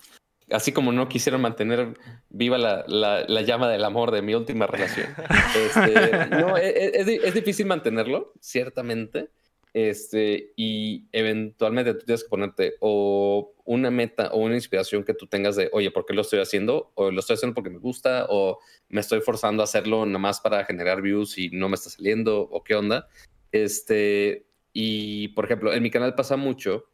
así 0.51 0.71
como 0.71 0.91
no 0.91 1.09
quisieron 1.09 1.41
mantener 1.41 1.97
viva 2.29 2.57
la, 2.57 2.85
la, 2.87 3.41
llama 3.41 3.69
del 3.69 3.83
amor 3.83 4.11
de 4.11 4.21
mi 4.21 4.35
última 4.35 4.67
relación. 4.67 5.07
Este, 5.55 6.27
no, 6.29 6.57
e, 6.57 6.69
e, 6.69 6.91
es, 7.01 7.07
es, 7.07 7.33
difícil 7.33 7.65
mantenerlo, 7.65 8.33
ciertamente. 8.39 9.29
Este, 9.73 10.53
y 10.55 11.05
eventualmente 11.11 11.93
tú 11.93 12.05
tienes 12.05 12.23
que 12.23 12.29
ponerte 12.29 12.75
o 12.79 13.53
una 13.65 13.91
meta 13.91 14.29
o 14.31 14.39
una 14.39 14.55
inspiración 14.55 15.03
que 15.03 15.13
tú 15.13 15.27
tengas 15.27 15.55
de, 15.55 15.69
oye, 15.71 15.91
¿por 15.91 16.05
qué 16.05 16.13
lo 16.13 16.21
estoy 16.21 16.39
haciendo? 16.39 16.91
O 16.95 17.11
lo 17.11 17.19
estoy 17.19 17.35
haciendo 17.35 17.53
porque 17.53 17.69
me 17.69 17.77
gusta, 17.77 18.25
o 18.29 18.59
me 18.89 19.01
estoy 19.01 19.21
forzando 19.21 19.61
a 19.61 19.65
hacerlo 19.65 20.05
nada 20.05 20.19
más 20.19 20.39
para 20.39 20.65
generar 20.65 21.01
views 21.01 21.37
y 21.37 21.49
no 21.49 21.69
me 21.69 21.75
está 21.75 21.89
saliendo, 21.89 22.41
o 22.41 22.63
qué 22.63 22.75
onda. 22.75 23.07
Este, 23.51 24.47
y 24.73 25.29
por 25.29 25.45
ejemplo, 25.45 25.73
en 25.73 25.83
mi 25.83 25.91
canal 25.91 26.15
pasa 26.15 26.37
mucho 26.37 26.85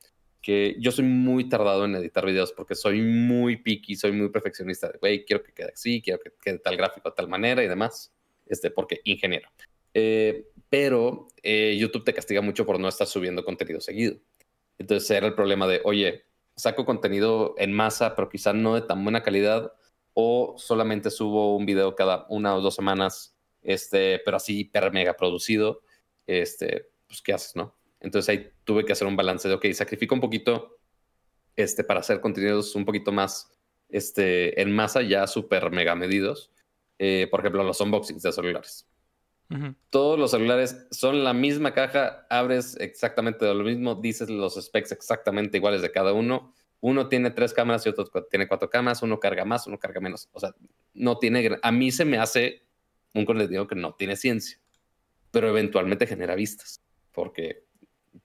que 0.43 0.75
yo 0.77 0.91
soy 0.91 1.05
muy 1.05 1.47
tardado 1.47 1.85
en 1.85 1.95
editar 1.95 2.25
videos 2.25 2.51
porque 2.51 2.75
soy 2.75 3.01
muy 3.01 3.57
picky, 3.57 3.95
soy 3.95 4.11
muy 4.11 4.29
perfeccionista. 4.29 4.91
Güey, 4.99 5.23
quiero 5.23 5.41
que 5.41 5.53
quede 5.53 5.71
así, 5.73 6.01
quiero 6.01 6.19
que 6.19 6.31
quede 6.39 6.59
tal 6.59 6.75
gráfico 6.75 7.09
de 7.09 7.15
tal 7.15 7.29
manera 7.29 7.63
y 7.63 7.67
demás, 7.69 8.13
este, 8.45 8.69
porque 8.69 8.99
ingeniero. 9.05 9.49
Eh, 9.93 10.49
pero 10.69 11.29
eh, 11.41 11.77
YouTube 11.79 12.03
te 12.03 12.13
castiga 12.13 12.41
mucho 12.41 12.65
por 12.65 12.77
no 12.77 12.89
estar 12.89 13.07
subiendo 13.07 13.45
contenido 13.45 13.79
seguido. 13.79 14.17
Entonces 14.77 15.09
era 15.11 15.27
el 15.27 15.33
problema 15.33 15.65
de, 15.65 15.81
oye, 15.85 16.25
saco 16.57 16.85
contenido 16.85 17.55
en 17.57 17.71
masa, 17.71 18.13
pero 18.13 18.27
quizá 18.27 18.51
no 18.51 18.75
de 18.75 18.81
tan 18.81 19.01
buena 19.01 19.23
calidad, 19.23 19.71
o 20.13 20.55
solamente 20.57 21.09
subo 21.09 21.55
un 21.55 21.65
video 21.65 21.95
cada 21.95 22.25
una 22.29 22.53
o 22.55 22.61
dos 22.61 22.75
semanas, 22.75 23.35
este, 23.61 24.19
pero 24.25 24.37
así 24.37 24.59
hiper 24.59 24.91
mega 24.91 25.15
producido, 25.15 25.81
este, 26.27 26.89
pues 27.07 27.21
¿qué 27.21 27.33
haces, 27.33 27.55
no? 27.55 27.75
Entonces 28.03 28.29
ahí 28.29 28.51
tuve 28.63 28.85
que 28.85 28.93
hacer 28.93 29.07
un 29.07 29.15
balance 29.15 29.47
de, 29.47 29.55
ok, 29.55 29.65
sacrifico 29.73 30.13
un 30.13 30.21
poquito 30.21 30.77
este, 31.55 31.83
para 31.83 32.01
hacer 32.01 32.21
contenidos 32.21 32.75
un 32.75 32.85
poquito 32.85 33.11
más 33.11 33.51
este, 33.89 34.61
en 34.61 34.71
masa, 34.71 35.01
ya 35.01 35.25
súper 35.25 35.71
mega 35.71 35.95
medidos. 35.95 36.51
Eh, 36.99 37.27
por 37.31 37.39
ejemplo, 37.39 37.63
los 37.63 37.81
unboxings 37.81 38.21
de 38.21 38.31
celulares. 38.31 38.87
Todos 39.91 40.17
los 40.17 40.31
celulares 40.31 40.87
son 40.89 41.23
la 41.23 41.31
misma 41.31 41.75
caja, 41.75 42.25
abres 42.27 42.75
exactamente 42.79 43.45
lo 43.53 43.63
mismo, 43.63 43.93
dices 43.93 44.27
los 44.27 44.55
specs 44.55 44.91
exactamente 44.91 45.57
iguales 45.57 45.83
de 45.83 45.91
cada 45.91 46.11
uno. 46.11 46.55
Uno 46.79 47.07
tiene 47.07 47.29
tres 47.29 47.53
cámaras 47.53 47.85
y 47.85 47.89
otro 47.89 48.05
tiene 48.31 48.47
cuatro 48.47 48.69
cámaras, 48.69 49.03
uno 49.03 49.19
carga 49.19 49.45
más, 49.45 49.67
uno 49.67 49.77
carga 49.77 50.01
menos. 50.01 50.27
O 50.31 50.39
sea, 50.39 50.55
no 50.95 51.19
tiene. 51.19 51.59
A 51.61 51.71
mí 51.71 51.91
se 51.91 52.03
me 52.03 52.17
hace 52.17 52.63
un 53.13 53.25
contenido 53.25 53.67
que 53.67 53.75
no 53.75 53.93
tiene 53.93 54.15
ciencia, 54.15 54.59
pero 55.29 55.49
eventualmente 55.49 56.07
genera 56.07 56.33
vistas, 56.33 56.81
porque, 57.11 57.62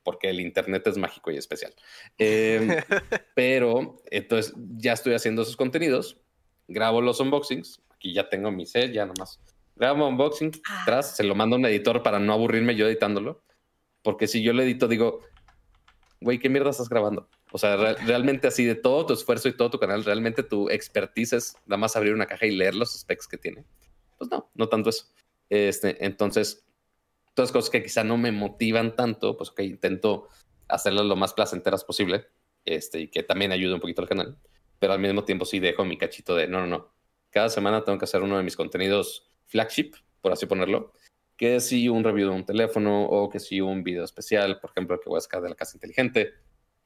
porque 0.03 0.31
el 0.31 0.41
Internet 0.41 0.87
es 0.87 0.97
mágico 0.99 1.31
y 1.31 1.37
especial. 1.37 1.75
Em, 2.19 2.69
pero 3.35 4.03
entonces 4.11 4.55
ya 4.77 4.93
estoy 4.93 5.15
haciendo 5.15 5.43
esos 5.43 5.57
contenidos, 5.57 6.21
grabo 6.67 7.01
los 7.01 7.21
unboxings, 7.21 7.81
aquí 7.91 8.13
ya 8.13 8.29
tengo 8.29 8.51
mi 8.51 8.67
set, 8.67 8.93
ya 8.93 9.07
nomás 9.07 9.41
grabo 9.79 10.09
unboxing, 10.09 10.53
ah. 10.69 10.83
atrás, 10.83 11.17
se 11.17 11.25
lo 11.25 11.35
mando 11.35 11.57
a 11.57 11.59
un 11.59 11.67
editor 11.67 12.03
para 12.03 12.19
no 12.19 12.33
aburrirme 12.33 12.75
yo 12.75 12.87
editándolo, 12.87 13.43
porque 14.03 14.27
si 14.27 14.43
yo 14.43 14.53
lo 14.53 14.63
edito 14.63 14.89
digo, 14.89 15.21
güey, 16.21 16.39
¿qué 16.39 16.49
mierda 16.49 16.71
estás 16.71 16.89
grabando? 16.89 17.29
O 17.53 17.59
sea, 17.59 17.77
realmente 18.07 18.49
así 18.49 18.65
de 18.65 18.75
todo 18.75 19.07
tu 19.07 19.15
esfuerzo 19.15 19.49
y 19.49 19.57
todo 19.57 19.71
tu 19.71 19.79
canal, 19.79 20.05
realmente 20.05 20.43
tu 20.43 20.69
expertise 20.69 21.33
es 21.33 21.57
nada 21.67 21.79
más 21.79 21.97
abrir 21.97 22.13
una 22.13 22.27
caja 22.27 22.47
y 22.47 22.57
leer 22.57 22.75
los 22.75 22.99
specs 22.99 23.29
que 23.29 23.39
tiene. 23.39 23.65
Pues 24.19 24.31
no, 24.31 24.51
no 24.55 24.69
tanto 24.69 24.91
eso. 24.91 25.07
Este, 25.49 26.05
entonces, 26.05 26.67
todas 27.39 27.53
cosas 27.53 27.71
que 27.71 27.85
quizá 27.85 28.03
no 28.03 28.17
me 28.17 28.33
motivan 28.33 28.97
tanto, 28.97 29.37
pues 29.37 29.53
que 29.53 29.63
intento 29.63 30.27
hacerlas 30.67 31.07
lo 31.07 31.15
más 31.15 31.35
placenteras 31.35 31.85
posible 31.85 32.27
este, 32.65 32.99
y 32.99 33.07
que 33.07 33.23
también 33.23 33.53
ayude 33.53 33.75
un 33.75 33.81
poquito 33.81 34.03
al 34.03 34.09
canal. 34.09 34.37
Pero 34.81 34.93
al 34.93 34.99
mismo 34.99 35.23
tiempo 35.23 35.45
sí 35.45 35.61
dejo 35.61 35.85
mi 35.85 35.97
cachito 35.97 36.35
de 36.35 36.49
no, 36.49 36.59
no, 36.59 36.67
no. 36.67 36.93
Cada 37.31 37.49
semana 37.49 37.85
tengo 37.85 37.97
que 37.97 38.07
hacer 38.07 38.23
uno 38.23 38.37
de 38.37 38.43
mis 38.43 38.57
contenidos 38.57 39.31
flagship, 39.47 39.93
por 40.21 40.33
así 40.33 40.47
ponerlo, 40.47 40.93
que 41.37 41.61
si 41.61 41.89
un 41.89 42.03
review 42.03 42.31
de 42.31 42.35
un 42.35 42.45
teléfono 42.45 43.05
o 43.05 43.29
que 43.29 43.39
si 43.39 43.61
un 43.61 43.85
video 43.85 44.03
especial, 44.03 44.59
por 44.59 44.71
ejemplo, 44.71 44.99
que 44.99 45.09
voy 45.09 45.19
a 45.19 45.21
sacar 45.21 45.41
de 45.41 45.51
la 45.51 45.55
casa 45.55 45.77
inteligente, 45.77 46.33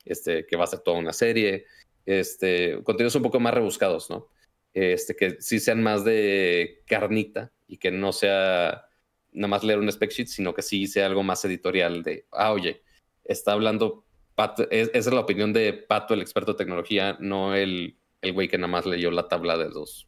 este, 0.04 0.44
que 0.44 0.56
va 0.56 0.64
a 0.64 0.66
ser 0.66 0.80
toda 0.80 0.99
una 0.99 1.14
serie, 1.14 1.64
este, 2.04 2.82
contenidos 2.82 3.14
un 3.14 3.23
poco 3.23 3.40
más 3.40 3.54
rebuscados, 3.54 4.11
¿no? 4.11 4.28
Este, 4.75 5.16
que 5.16 5.40
sí 5.40 5.61
sean 5.61 5.82
más 5.82 6.04
de 6.04 6.82
carnita 6.87 7.52
y 7.66 7.78
que 7.78 7.90
no 7.90 8.12
sea 8.12 8.85
nada 9.32 9.48
más 9.48 9.64
leer 9.64 9.78
un 9.78 9.88
spec 9.88 10.10
sheet, 10.10 10.28
sino 10.28 10.54
que 10.54 10.62
sí 10.62 10.86
sea 10.86 11.06
algo 11.06 11.22
más 11.22 11.44
editorial 11.44 12.02
de, 12.02 12.26
ah, 12.32 12.52
oye, 12.52 12.82
está 13.24 13.52
hablando 13.52 14.04
Pato, 14.34 14.66
esa 14.70 14.90
es 14.98 15.06
la 15.06 15.20
opinión 15.20 15.52
de 15.52 15.72
Pato, 15.72 16.14
el 16.14 16.22
experto 16.22 16.52
de 16.52 16.58
tecnología, 16.58 17.16
no 17.20 17.54
el, 17.54 17.98
el 18.22 18.32
güey 18.32 18.48
que 18.48 18.58
nada 18.58 18.68
más 18.68 18.86
leyó 18.86 19.10
la 19.10 19.28
tabla 19.28 19.58
de 19.58 19.68
los 19.68 20.06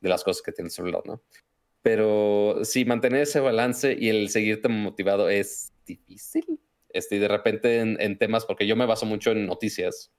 de 0.00 0.08
las 0.08 0.24
cosas 0.24 0.42
que 0.42 0.52
tiene 0.52 0.68
el 0.68 0.72
celular, 0.72 1.02
¿no? 1.04 1.22
Pero 1.82 2.60
sí, 2.62 2.84
mantener 2.84 3.22
ese 3.22 3.40
balance 3.40 3.96
y 3.98 4.08
el 4.08 4.30
seguirte 4.30 4.68
motivado 4.68 5.28
es 5.28 5.72
difícil. 5.86 6.60
Este, 6.88 7.16
y 7.16 7.18
de 7.18 7.28
repente 7.28 7.80
en, 7.80 8.18
temas, 8.18 8.44
porque 8.44 8.66
yo 8.66 8.76
me 8.76 8.86
baso 8.86 9.06
mucho 9.06 9.30
en 9.30 9.46
noticias, 9.46 10.10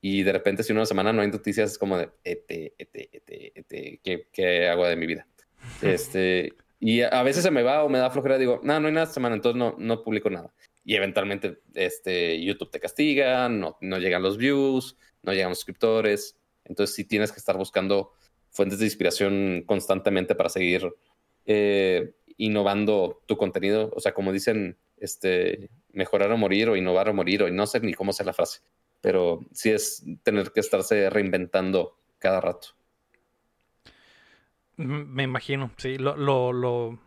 y 0.00 0.22
de 0.22 0.32
repente 0.32 0.62
si 0.62 0.72
una 0.72 0.86
semana 0.86 1.12
no 1.12 1.22
hay 1.22 1.28
noticias, 1.28 1.72
es 1.72 1.78
como 1.78 1.98
de, 1.98 2.10
ete, 2.22 2.74
ete, 2.78 3.10
ete, 3.54 4.00
¿qué, 4.04 4.28
qué 4.32 4.68
hago 4.68 4.86
de 4.86 4.96
mi 4.96 5.06
vida? 5.06 5.26
Este, 5.82 6.54
y 6.78 7.00
a 7.02 7.22
veces 7.22 7.42
se 7.42 7.50
me 7.50 7.62
va 7.62 7.84
o 7.84 7.88
me 7.88 7.98
da 7.98 8.10
flojera, 8.10 8.38
digo, 8.38 8.60
no, 8.62 8.78
no 8.80 8.88
hay 8.88 8.92
nada 8.92 9.04
esta 9.04 9.14
semana, 9.14 9.36
entonces 9.36 9.58
no, 9.58 9.74
no 9.78 10.02
publico 10.02 10.28
nada. 10.30 10.52
Y 10.84 10.94
eventualmente 10.94 11.58
este, 11.74 12.40
YouTube 12.42 12.70
te 12.70 12.80
castiga, 12.80 13.48
no, 13.48 13.76
no 13.80 13.98
llegan 13.98 14.22
los 14.22 14.36
views, 14.36 14.96
no 15.22 15.32
llegan 15.32 15.50
los 15.50 15.58
suscriptores. 15.58 16.38
Entonces 16.64 16.94
sí 16.94 17.04
tienes 17.04 17.32
que 17.32 17.38
estar 17.38 17.56
buscando 17.56 18.12
fuentes 18.50 18.78
de 18.78 18.84
inspiración 18.84 19.64
constantemente 19.66 20.34
para 20.34 20.48
seguir 20.48 20.92
eh, 21.44 22.14
innovando 22.36 23.22
tu 23.26 23.36
contenido. 23.36 23.90
O 23.94 24.00
sea, 24.00 24.14
como 24.14 24.32
dicen, 24.32 24.78
este, 24.96 25.70
mejorar 25.92 26.30
o 26.30 26.36
morir 26.36 26.68
o 26.68 26.76
innovar 26.76 27.08
o 27.08 27.14
morir, 27.14 27.42
o 27.42 27.50
no 27.50 27.66
sé 27.66 27.80
ni 27.80 27.94
cómo 27.94 28.12
sea 28.12 28.26
la 28.26 28.32
frase, 28.32 28.60
pero 29.00 29.40
sí 29.52 29.70
es 29.70 30.04
tener 30.22 30.52
que 30.52 30.60
estarse 30.60 31.10
reinventando 31.10 31.98
cada 32.18 32.40
rato. 32.40 32.68
Me 34.76 35.22
imagino, 35.22 35.70
sí, 35.76 35.96
lo, 35.98 36.16
lo, 36.16 36.52
lo, 36.52 36.98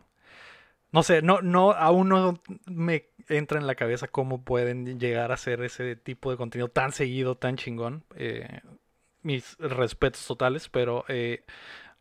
no 0.92 1.04
sé, 1.04 1.22
no, 1.22 1.42
no, 1.42 1.72
aún 1.72 2.10
no 2.10 2.42
me 2.66 3.10
entra 3.28 3.60
en 3.60 3.68
la 3.68 3.76
cabeza 3.76 4.08
cómo 4.08 4.44
pueden 4.44 5.00
llegar 5.00 5.32
a 5.32 5.36
hacer 5.36 5.62
ese 5.62 5.96
tipo 5.96 6.32
de 6.32 6.38
contenido 6.38 6.68
tan 6.68 6.92
seguido, 6.92 7.36
tan 7.36 7.58
chingón. 7.58 8.04
Eh, 8.16 8.62
mis 9.22 9.58
respetos 9.60 10.26
totales, 10.26 10.70
pero 10.70 11.06
eh, 11.08 11.44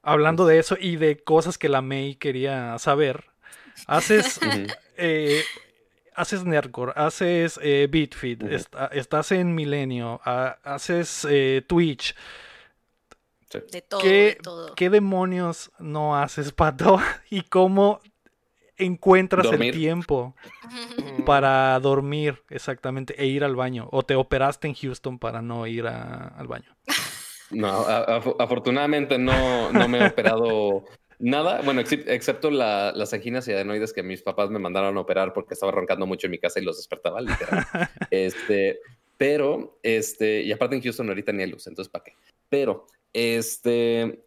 hablando 0.02 0.46
de 0.46 0.58
eso 0.58 0.76
y 0.80 0.96
de 0.96 1.18
cosas 1.18 1.58
que 1.58 1.68
la 1.68 1.82
May 1.82 2.14
quería 2.14 2.78
saber, 2.78 3.25
haces, 3.87 4.40
eh, 4.96 5.42
haces 6.14 6.44
Nerdcore, 6.44 6.92
haces 6.96 7.58
eh, 7.62 7.88
Bitfit, 7.90 8.42
estás 8.92 9.32
en 9.32 9.54
Milenio, 9.54 10.20
haces 10.25 11.26
Twitch. 11.66 12.14
De 13.50 13.83
todo, 13.83 14.00
¿Qué, 14.00 14.09
de 14.09 14.35
todo. 14.43 14.75
¿Qué 14.75 14.90
demonios 14.90 15.71
no 15.78 16.17
haces, 16.17 16.52
Pato? 16.52 16.99
¿Y 17.31 17.43
cómo 17.43 18.00
encuentras 18.76 19.47
el 19.52 19.73
tiempo 19.73 20.35
para 21.26 21.78
dormir 21.81 22.43
exactamente 22.50 23.14
e 23.21 23.26
ir 23.26 23.45
al 23.45 23.57
baño? 23.57 23.88
¿O 23.90 24.02
te 24.02 24.14
operaste 24.14 24.69
en 24.69 24.75
Houston 24.75 25.19
para 25.19 25.43
no 25.43 25.67
ir 25.67 25.87
al 25.87 26.47
baño? 26.47 26.76
No, 27.50 27.69
afortunadamente 28.38 29.19
no, 29.19 29.73
no 29.73 29.88
me 29.88 29.99
he 29.99 30.07
operado 30.09 30.85
nada, 31.19 31.62
bueno, 31.62 31.81
excepto 31.81 32.50
las 32.50 33.12
anginas 33.12 33.49
y 33.49 33.52
adenoides 33.52 33.93
que 33.93 34.02
mis 34.02 34.23
papás 34.23 34.50
me 34.50 34.59
mandaron 34.59 34.97
a 34.97 35.00
operar 35.00 35.33
porque 35.33 35.55
estaba 35.55 35.73
roncando 35.73 36.07
mucho 36.07 36.26
en 36.26 36.33
mi 36.33 36.38
casa 36.38 36.61
y 36.61 36.64
los 36.64 36.76
despertaba, 36.76 37.21
literal. 37.21 37.67
este, 38.11 38.81
pero, 39.17 39.78
este, 39.83 40.43
y 40.43 40.52
aparte 40.52 40.76
en 40.76 40.83
Houston 40.83 41.09
ahorita 41.09 41.33
ni 41.33 41.43
hay 41.43 41.50
luz, 41.50 41.67
entonces 41.67 41.90
¿para 41.90 42.05
qué? 42.05 42.14
Pero, 42.49 42.87
este, 43.18 44.25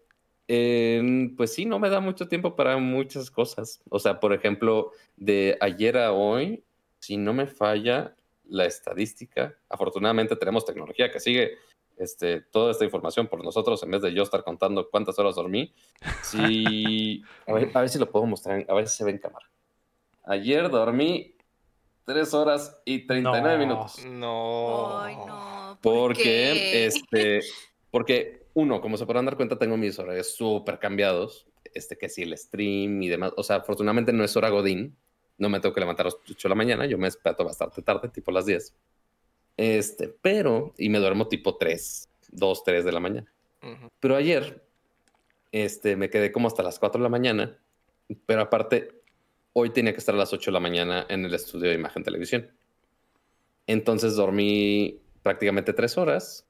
pues 1.38 1.54
sí, 1.54 1.66
no 1.66 1.80
me 1.80 1.90
da 1.90 2.00
mucho 2.00 2.28
tiempo 2.28 2.56
para 2.56 2.78
muchas 2.78 3.32
cosas. 3.32 3.82
O 3.90 4.00
sea, 4.00 4.20
por 4.20 4.34
ejemplo, 4.34 4.92
de 5.16 5.58
ayer 5.62 5.98
a 5.98 6.12
hoy, 6.12 6.64
si 7.00 7.18
no 7.18 7.34
me 7.34 7.48
falla 7.48 8.16
la 8.46 8.66
estadística, 8.66 9.56
afortunadamente 9.70 10.36
tenemos 10.36 10.66
tecnología 10.66 11.10
que 11.10 11.20
sigue 11.20 11.58
este, 11.98 12.42
toda 12.42 12.72
esta 12.72 12.84
información 12.84 13.28
por 13.28 13.44
nosotros 13.44 13.82
en 13.84 13.92
vez 13.92 14.02
de 14.02 14.14
yo 14.14 14.24
estar 14.24 14.44
contando 14.44 14.90
cuántas 14.90 15.18
horas 15.20 15.36
dormí. 15.36 15.74
Sí, 16.24 17.24
a 17.48 17.54
ver, 17.54 17.90
si 17.90 17.98
lo 17.98 18.12
puedo 18.12 18.26
mostrar, 18.26 18.66
a 18.68 18.74
ver 18.74 18.88
si 18.88 18.98
se 18.98 19.06
ve 19.06 19.12
en 19.12 19.20
cámara. 19.20 19.50
Ayer 20.24 20.70
dormí 20.70 21.36
3 22.06 22.34
horas 22.34 22.78
y 22.84 23.08
39 23.08 23.58
minutos. 23.58 24.06
No. 24.06 25.08
no. 25.26 25.80
porque, 25.82 26.86
este, 26.86 27.42
porque 27.90 28.41
uno, 28.54 28.82
como 28.82 28.98
se 28.98 29.06
podrán 29.06 29.26
dar 29.26 29.38
cuenta, 29.38 29.58
tengo 29.58 29.78
mis 29.78 29.98
horarios 30.00 30.36
súper 30.36 30.80
cambiados. 30.80 31.48
Este, 31.74 31.98
que 31.98 32.10
si 32.10 32.24
el 32.24 32.38
stream 32.38 33.02
y 33.02 33.08
demás. 33.08 33.34
O 33.38 33.44
sea, 33.44 33.58
afortunadamente 33.58 34.12
no 34.12 34.24
es 34.24 34.36
hora 34.36 34.50
Godín. 34.50 34.98
No 35.38 35.50
me 35.50 35.60
tengo 35.60 35.74
que 35.74 35.80
levantar 35.80 36.06
a 36.06 36.10
las 36.10 36.16
8 36.16 36.36
de 36.36 36.50
la 36.50 36.56
mañana. 36.56 36.86
Yo 36.86 36.98
me 36.98 37.08
espero 37.08 37.46
bastante 37.46 37.82
tarde, 37.82 38.10
tipo 38.10 38.32
las 38.32 38.46
10. 38.46 38.76
Este, 39.58 40.08
pero, 40.10 40.74
y 40.78 40.90
me 40.90 41.00
duermo 41.00 41.28
tipo 41.28 41.58
3, 41.58 42.10
2, 42.32 42.64
3 42.64 42.86
de 42.86 42.92
la 42.92 43.00
mañana. 43.00 43.34
Pero 44.00 44.16
ayer, 44.16 44.64
este, 45.52 45.96
me 45.96 46.10
quedé 46.10 46.32
como 46.32 46.48
hasta 46.48 46.64
las 46.64 46.80
4 46.80 47.00
de 47.00 47.04
la 47.04 47.10
mañana, 47.10 47.60
pero 48.26 48.42
aparte, 48.42 49.02
hoy 49.54 49.70
tenía 49.70 49.94
que 49.94 50.00
estar 50.00 50.16
a 50.16 50.18
las 50.18 50.34
8 50.34 50.50
de 50.50 50.54
la 50.54 50.60
mañana 50.60 51.06
en 51.10 51.26
el 51.26 51.34
estudio 51.34 51.70
de 51.70 51.76
imagen 51.76 52.04
televisión. 52.04 52.50
Entonces 53.68 54.16
dormí 54.16 55.00
prácticamente 55.22 55.74
3 55.74 55.98
horas, 55.98 56.48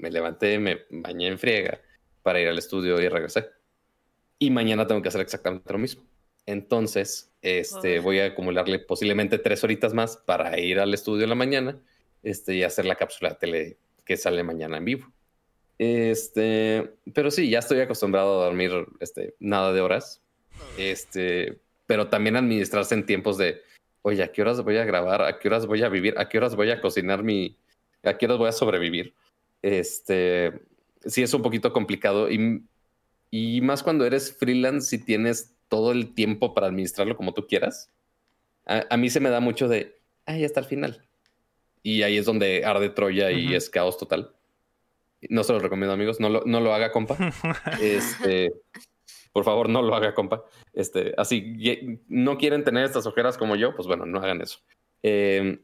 me 0.00 0.10
levanté, 0.10 0.58
me 0.58 0.82
bañé 0.90 1.28
en 1.28 1.38
friega 1.38 1.80
para 2.22 2.40
ir 2.40 2.48
al 2.48 2.58
estudio 2.58 3.00
y 3.00 3.08
regresé. 3.08 3.48
Y 4.38 4.50
mañana 4.50 4.86
tengo 4.86 5.02
que 5.02 5.08
hacer 5.08 5.20
exactamente 5.20 5.72
lo 5.72 5.78
mismo. 5.78 6.02
Entonces, 6.46 7.30
este, 7.42 8.00
voy 8.00 8.20
a 8.20 8.26
acumularle 8.26 8.78
posiblemente 8.78 9.38
tres 9.38 9.62
horitas 9.62 9.94
más 9.94 10.16
para 10.16 10.58
ir 10.58 10.80
al 10.80 10.92
estudio 10.94 11.24
en 11.24 11.28
la 11.30 11.34
mañana 11.34 11.78
este, 12.22 12.54
y 12.54 12.62
hacer 12.62 12.86
la 12.86 12.96
cápsula 12.96 13.30
de 13.30 13.36
tele 13.36 13.76
que 14.04 14.16
sale 14.16 14.42
mañana 14.42 14.78
en 14.78 14.84
vivo. 14.84 15.12
Este, 15.78 16.92
pero 17.14 17.30
sí, 17.30 17.48
ya 17.48 17.60
estoy 17.60 17.80
acostumbrado 17.80 18.42
a 18.42 18.44
dormir 18.46 18.72
este, 19.00 19.34
nada 19.38 19.72
de 19.72 19.80
horas. 19.80 20.20
Este, 20.76 21.58
pero 21.86 22.08
también 22.08 22.36
administrarse 22.36 22.94
en 22.94 23.06
tiempos 23.06 23.38
de, 23.38 23.62
oye, 24.02 24.22
¿a 24.22 24.32
qué 24.32 24.42
horas 24.42 24.62
voy 24.62 24.76
a 24.76 24.84
grabar? 24.84 25.22
¿A 25.22 25.38
qué 25.38 25.48
horas 25.48 25.66
voy 25.66 25.82
a 25.82 25.88
vivir? 25.88 26.14
¿A 26.18 26.28
qué 26.28 26.38
horas 26.38 26.54
voy 26.54 26.70
a 26.70 26.80
cocinar 26.80 27.22
mi... 27.22 27.56
¿A 28.02 28.16
qué 28.16 28.26
horas 28.26 28.38
voy 28.38 28.48
a 28.48 28.52
sobrevivir? 28.52 29.14
Este, 29.62 30.62
sí 31.04 31.22
es 31.22 31.32
un 31.34 31.42
poquito 31.42 31.72
complicado 31.72 32.30
y, 32.30 32.62
y 33.30 33.60
más 33.60 33.82
cuando 33.82 34.04
eres 34.06 34.36
freelance, 34.36 34.88
si 34.88 34.98
tienes 34.98 35.54
todo 35.68 35.92
el 35.92 36.14
tiempo 36.14 36.52
para 36.52 36.66
administrarlo 36.66 37.16
como 37.16 37.32
tú 37.32 37.46
quieras. 37.46 37.90
A, 38.66 38.96
mí 38.96 39.10
se 39.10 39.20
me 39.20 39.30
da 39.30 39.40
mucho 39.40 39.68
de, 39.68 39.98
ya 40.26 40.34
está 40.34 40.60
al 40.60 40.66
final. 40.66 41.02
Y 41.82 42.02
ahí 42.02 42.18
es 42.18 42.26
donde 42.26 42.64
arde 42.64 42.90
Troya 42.90 43.30
y 43.30 43.54
es 43.54 43.70
caos 43.70 43.96
total. 43.96 44.34
No 45.28 45.44
se 45.44 45.52
lo 45.52 45.58
recomiendo, 45.58 45.92
amigos. 45.92 46.20
No 46.20 46.28
lo, 46.28 46.42
no 46.44 46.60
lo 46.60 46.74
haga, 46.74 46.92
compa. 46.92 47.16
este, 47.82 48.52
por 49.32 49.44
favor, 49.44 49.68
no 49.68 49.82
lo 49.82 49.94
haga, 49.94 50.14
compa. 50.14 50.44
Este, 50.72 51.14
así, 51.16 52.00
no 52.08 52.38
quieren 52.38 52.64
tener 52.64 52.84
estas 52.84 53.06
ojeras 53.06 53.38
como 53.38 53.56
yo, 53.56 53.74
pues 53.74 53.86
bueno, 53.86 54.06
no 54.06 54.18
hagan 54.18 54.40
eso. 54.40 54.58
Em, 55.02 55.60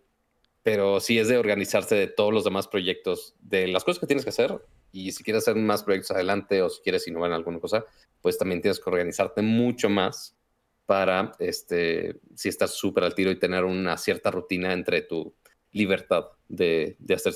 pero 0.67 0.99
sí 0.99 1.17
es 1.17 1.29
de 1.29 1.39
organizarse 1.39 1.95
de 1.95 2.09
todos 2.09 2.35
los 2.35 2.43
demás 2.43 2.67
proyectos, 2.67 3.37
de 3.39 3.69
las 3.69 3.85
cosas 3.85 4.01
que 4.01 4.09
tienes 4.09 4.25
que 4.25 4.31
hacer. 4.31 4.61
Y 4.91 5.13
si 5.13 5.23
quieres 5.23 5.45
hacer 5.45 5.55
más 5.55 5.85
proyectos 5.85 6.11
adelante 6.11 6.61
o 6.61 6.69
si 6.69 6.83
quieres 6.83 7.07
innovar 7.07 7.31
en 7.31 7.37
alguna 7.37 7.61
cosa, 7.61 7.85
pues 8.21 8.37
también 8.37 8.61
tienes 8.61 8.81
que 8.81 8.91
organizarte 8.91 9.43
mucho 9.43 9.89
más 9.89 10.37
para, 10.85 11.31
este, 11.39 12.19
si 12.35 12.49
estás 12.49 12.75
súper 12.75 13.05
al 13.05 13.15
tiro 13.15 13.31
y 13.31 13.39
tener 13.39 13.63
una 13.63 13.97
cierta 13.97 14.33
rutina 14.33 14.73
entre 14.73 15.03
tu 15.03 15.37
libertad 15.71 16.31
de, 16.49 16.97
de, 16.99 17.15
hacer, 17.15 17.35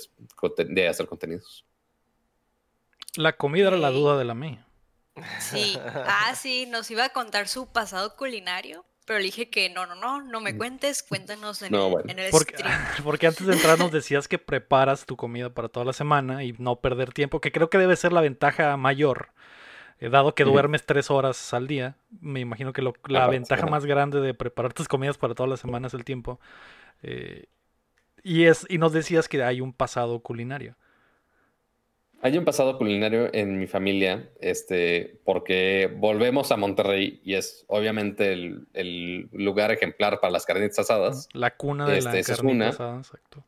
de 0.67 0.89
hacer 0.89 1.07
contenidos. 1.07 1.65
La 3.15 3.37
comida 3.37 3.69
era 3.69 3.77
la 3.77 3.93
duda 3.93 4.19
de 4.19 4.25
la 4.25 4.35
mía. 4.35 4.67
Sí, 5.39 5.79
ah, 5.87 6.35
sí, 6.35 6.67
nos 6.67 6.91
iba 6.91 7.05
a 7.05 7.11
contar 7.11 7.47
su 7.47 7.69
pasado 7.71 8.17
culinario, 8.17 8.85
pero 9.11 9.19
le 9.19 9.25
dije 9.25 9.51
que 9.51 9.69
no, 9.71 9.87
no, 9.87 9.97
no, 9.97 10.23
no 10.23 10.41
me 10.41 10.53
mm. 10.53 10.57
cuentes, 10.57 11.03
cuéntanos 11.03 11.63
en, 11.63 11.75
el, 11.75 12.31
porque, 12.31 12.55
Porque 13.03 13.27
antes 13.27 13.45
de 13.45 13.55
entrar 13.55 13.77
nos 13.77 13.91
decías 13.91 14.29
que 14.29 14.39
preparas 14.39 15.05
tu 15.05 15.17
comida 15.17 15.51
para 15.51 15.69
toda 15.69 15.85
la 15.85 15.93
semana 15.93 16.45
y 16.45 16.55
no 16.59 16.77
perder 16.77 17.13
tiempo, 17.13 17.41
que 17.41 17.51
creo 17.51 17.69
que 17.71 17.79
debe 17.79 17.97
ser 17.97 18.13
la 18.13 18.21
ventaja 18.21 18.77
mayor. 18.77 19.31
Eh, 19.99 20.11
dado 20.11 20.37
que 20.37 20.45
duermes 20.45 20.87
tres 20.87 21.11
horas 21.11 21.53
al 21.53 21.67
día, 21.67 21.97
me 22.21 22.39
imagino 22.39 22.73
que 22.73 22.83
la 23.09 23.27
ventaja 23.27 23.67
más 23.67 23.85
grande 23.85 24.21
de 24.21 24.33
preparar 24.33 24.75
tus 24.75 24.87
comidas 24.87 25.19
para 25.19 25.35
toda 25.35 25.49
la 25.49 25.57
semana 25.57 25.89
es 25.89 25.95
el 25.95 26.05
tiempo. 26.05 26.39
Eh, 27.03 27.47
y, 28.23 28.45
es, 28.45 28.65
y 28.69 28.79
nos 28.79 28.93
decías 28.93 29.29
que 29.29 29.43
hay 29.43 29.61
un 29.61 29.73
pasado 29.73 30.21
culinario. 30.21 30.77
Hay 32.23 32.37
un 32.37 32.45
pasado 32.45 32.77
culinario 32.77 33.31
en 33.33 33.59
mi 33.59 33.67
familia, 33.67 34.31
este, 34.41 35.21
porque 35.25 35.91
volvemos 35.97 36.53
a 36.53 36.59
Monterrey 36.59 37.19
y 37.25 37.33
es 37.33 37.65
obviamente 37.67 38.35
el, 38.35 39.29
lugar 39.33 39.71
ejemplar 39.71 40.21
para 40.21 40.31
las 40.31 40.45
carnitas 40.45 40.81
asadas. 40.81 41.31
La 41.33 41.57
cuna 41.57 41.87
de 41.87 42.03
la 42.03 42.19
este, 42.19 42.35
carnita 42.35 42.69
asada, 42.69 42.99
exacto. 42.99 43.45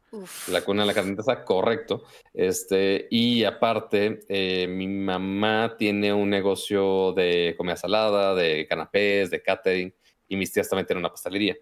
La 0.48 0.62
cuna 0.62 0.82
de 0.82 0.86
la 0.86 0.94
carnita 0.94 1.20
asada, 1.20 1.44
correcto. 1.44 2.04
Este, 2.32 3.08
y 3.10 3.44
aparte, 3.44 4.20
eh, 4.28 4.66
mi 4.66 4.88
mamá 4.88 5.74
tiene 5.76 6.14
un 6.14 6.30
negocio 6.30 7.12
de 7.12 7.54
comida 7.58 7.76
salada, 7.76 8.34
de 8.34 8.66
canapés, 8.66 9.30
de 9.30 9.42
catering, 9.42 9.94
y 10.28 10.36
mis 10.36 10.50
tías 10.50 10.70
también 10.70 10.86
tienen 10.86 11.02
una 11.02 11.10
pastelería. 11.10 11.58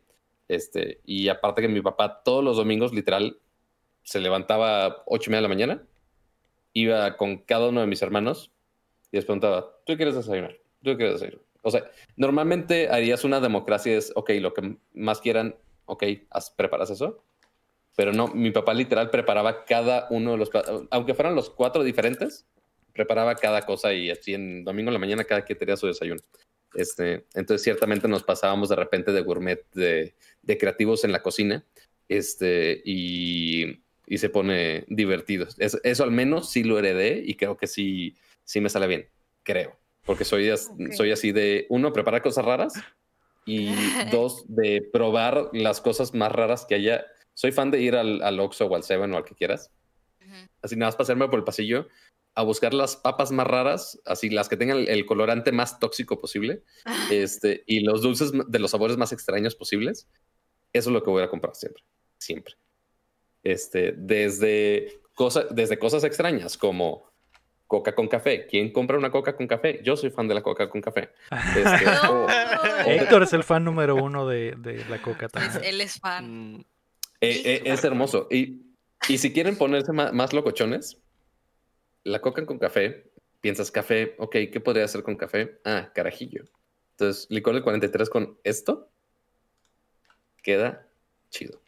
Este, 0.47 1.01
y 1.05 1.29
aparte 1.29 1.63
que 1.63 1.69
mi 1.69 1.81
papá 1.81 2.23
todos 2.23 2.45
los 2.45 2.57
domingos, 2.57 2.93
literal, 2.93 3.41
se 4.05 4.21
levantaba 4.21 4.87
a 4.87 5.03
ocho 5.07 5.29
y 5.29 5.33
media 5.33 5.39
de 5.39 5.43
la 5.43 5.49
mañana 5.49 5.87
iba 6.73 7.17
con 7.17 7.39
cada 7.39 7.69
uno 7.69 7.81
de 7.81 7.87
mis 7.87 8.03
hermanos 8.03 8.53
y 9.11 9.17
les 9.17 9.25
preguntaba, 9.25 9.77
¿tú 9.85 9.97
quieres 9.97 10.15
desayunar? 10.15 10.57
¿Tú 10.83 10.97
quieres 10.97 11.15
desayunar? 11.15 11.45
O 11.63 11.71
sea, 11.71 11.91
normalmente 12.17 12.89
harías 12.89 13.25
una 13.25 13.41
democracia, 13.41 13.97
es, 13.97 14.13
ok, 14.15 14.31
lo 14.41 14.55
que 14.55 14.77
más 14.95 15.21
quieran, 15.21 15.57
ok, 15.85 16.05
preparas 16.57 16.91
eso. 16.91 17.23
Pero 17.97 18.13
no, 18.13 18.29
mi 18.29 18.51
papá 18.51 18.73
literal 18.73 19.11
preparaba 19.11 19.65
cada 19.65 20.07
uno 20.11 20.33
de 20.33 20.39
los, 20.39 20.51
aunque 20.91 21.15
fueran 21.15 21.35
los 21.35 21.51
cuatro 21.51 21.83
diferentes, 21.83 22.47
preparaba 22.93 23.35
cada 23.35 23.67
cosa 23.67 23.93
y 23.93 24.11
así 24.11 24.35
en 24.35 24.65
domingo 24.65 24.89
en 24.89 24.95
la 24.95 25.01
mañana 25.01 25.25
cada 25.25 25.45
quien 25.45 25.59
tenía 25.59 25.77
su 25.77 25.87
desayuno. 25.87 26.21
Este, 26.75 27.27
entonces 27.35 27.63
ciertamente 27.63 28.07
nos 28.07 28.23
pasábamos 28.23 28.69
de 28.69 28.77
repente 28.77 29.13
de 29.13 29.21
gourmet, 29.23 29.67
de, 29.75 30.15
de 30.43 30.59
creativos 30.59 31.05
en 31.05 31.13
la 31.13 31.23
cocina, 31.23 31.65
este, 32.09 32.81
y 32.85 33.83
y 34.11 34.19
se 34.19 34.29
pone 34.29 34.85
divertido. 34.89 35.47
eso 35.57 36.05
al 36.05 36.11
menos 36.11 36.51
sí 36.51 36.65
lo 36.65 36.81
heredé 36.81 37.23
y 37.25 37.37
creo 37.37 37.57
que 37.57 37.69
sí, 37.69 38.17
sí 38.43 38.61
me 38.61 38.69
sale 38.69 38.89
bien, 38.89 39.09
creo. 39.45 39.79
Porque 40.05 40.25
soy, 40.25 40.51
soy 40.97 41.13
así 41.13 41.31
de, 41.31 41.67
uno, 41.69 41.93
preparar 41.93 42.21
cosas 42.21 42.45
raras 42.45 42.75
y 43.47 43.69
dos, 44.11 44.45
de 44.49 44.83
probar 44.93 45.51
las 45.53 45.81
cosas 45.81 46.13
más 46.13 46.33
raras 46.33 46.67
que 46.67 46.75
haya. 46.75 47.07
Soy 47.35 47.53
fan 47.53 47.71
de 47.71 47.81
ir 47.81 47.95
al, 47.95 48.21
al 48.23 48.41
Oxxo 48.41 48.67
o 48.67 48.75
al 48.75 48.83
Seven 48.83 49.15
o 49.15 49.17
al 49.17 49.25
que 49.25 49.37
quieras. 49.37 49.71
Así 50.61 50.75
nada 50.75 50.89
más 50.89 50.97
pasarme 50.97 51.29
por 51.29 51.39
el 51.39 51.45
pasillo 51.45 51.87
a 52.35 52.43
buscar 52.43 52.75
las 52.75 52.97
papas 52.97 53.31
más 53.31 53.47
raras, 53.47 54.01
así 54.07 54.29
las 54.29 54.49
que 54.49 54.57
tengan 54.57 54.85
el, 54.89 55.07
colorante 55.07 55.53
más 55.53 55.79
tóxico 55.79 56.21
posible, 56.21 56.65
este, 57.13 57.63
y 57.67 57.81
los 57.81 58.03
dulces 58.03 58.33
de 58.33 58.59
los 58.59 58.73
sabores 58.73 58.97
más 58.97 59.13
extraños 59.13 59.55
posibles. 59.55 60.09
Eso 60.73 60.91
es 60.91 60.95
lo 60.95 61.03
que 61.05 61.11
voy 61.11 61.23
a 61.23 61.31
comprar 61.31 61.55
siempre, 61.55 61.85
siempre. 62.19 62.57
Este, 63.43 63.93
desde, 63.97 65.01
cosas 65.15 65.47
desde 65.51 65.79
cosas 65.79 66.05
extrañas 66.05 66.57
como 66.57 67.11
coca 67.71 67.95
con 67.95 68.09
café. 68.09 68.49
¿Quién 68.49 68.73
compra 68.73 68.99
una 68.99 69.13
coca 69.13 69.37
con 69.37 69.47
café? 69.47 69.81
Yo 69.85 69.97
soy 69.97 70.11
fan 70.11 70.27
de 70.27 70.35
la 70.35 70.43
coca 70.43 70.69
con 70.69 70.81
café. 70.81 71.11
Este, 71.31 71.85
Héctor 72.87 73.23
es 73.23 73.33
el 73.33 73.45
fan 73.45 73.65
número 73.65 73.95
uno 73.95 74.27
de, 74.27 74.57
la 74.91 75.01
coca 75.01 75.29
también. 75.29 75.63
él 75.63 75.81
es 75.81 76.01
fan. 76.01 76.57
Mm, 76.57 76.65
eh, 77.21 77.43
eh, 77.45 77.63
es 77.67 77.85
hermoso. 77.85 78.27
Y, 78.29 78.63
y 79.09 79.19
si 79.19 79.33
quieren 79.33 79.57
ponerse 79.57 79.93
más, 79.93 80.33
locochones, 80.33 80.99
la 82.03 82.21
coca 82.21 82.45
con 82.45 82.59
café, 82.59 83.13
piensas 83.41 83.71
café, 83.71 84.17
ok, 84.19 84.33
¿qué 84.53 84.61
podría 84.61 84.85
hacer 84.85 85.05
con 85.05 85.15
café? 85.15 85.61
Ah, 85.65 85.93
carajillo. 85.95 86.45
Entonces, 86.93 87.29
licor 87.31 87.55
del 87.55 87.63
43 87.63 88.11
con 88.11 88.37
esto 88.43 88.91
queda 90.43 90.89
chido. 91.31 91.61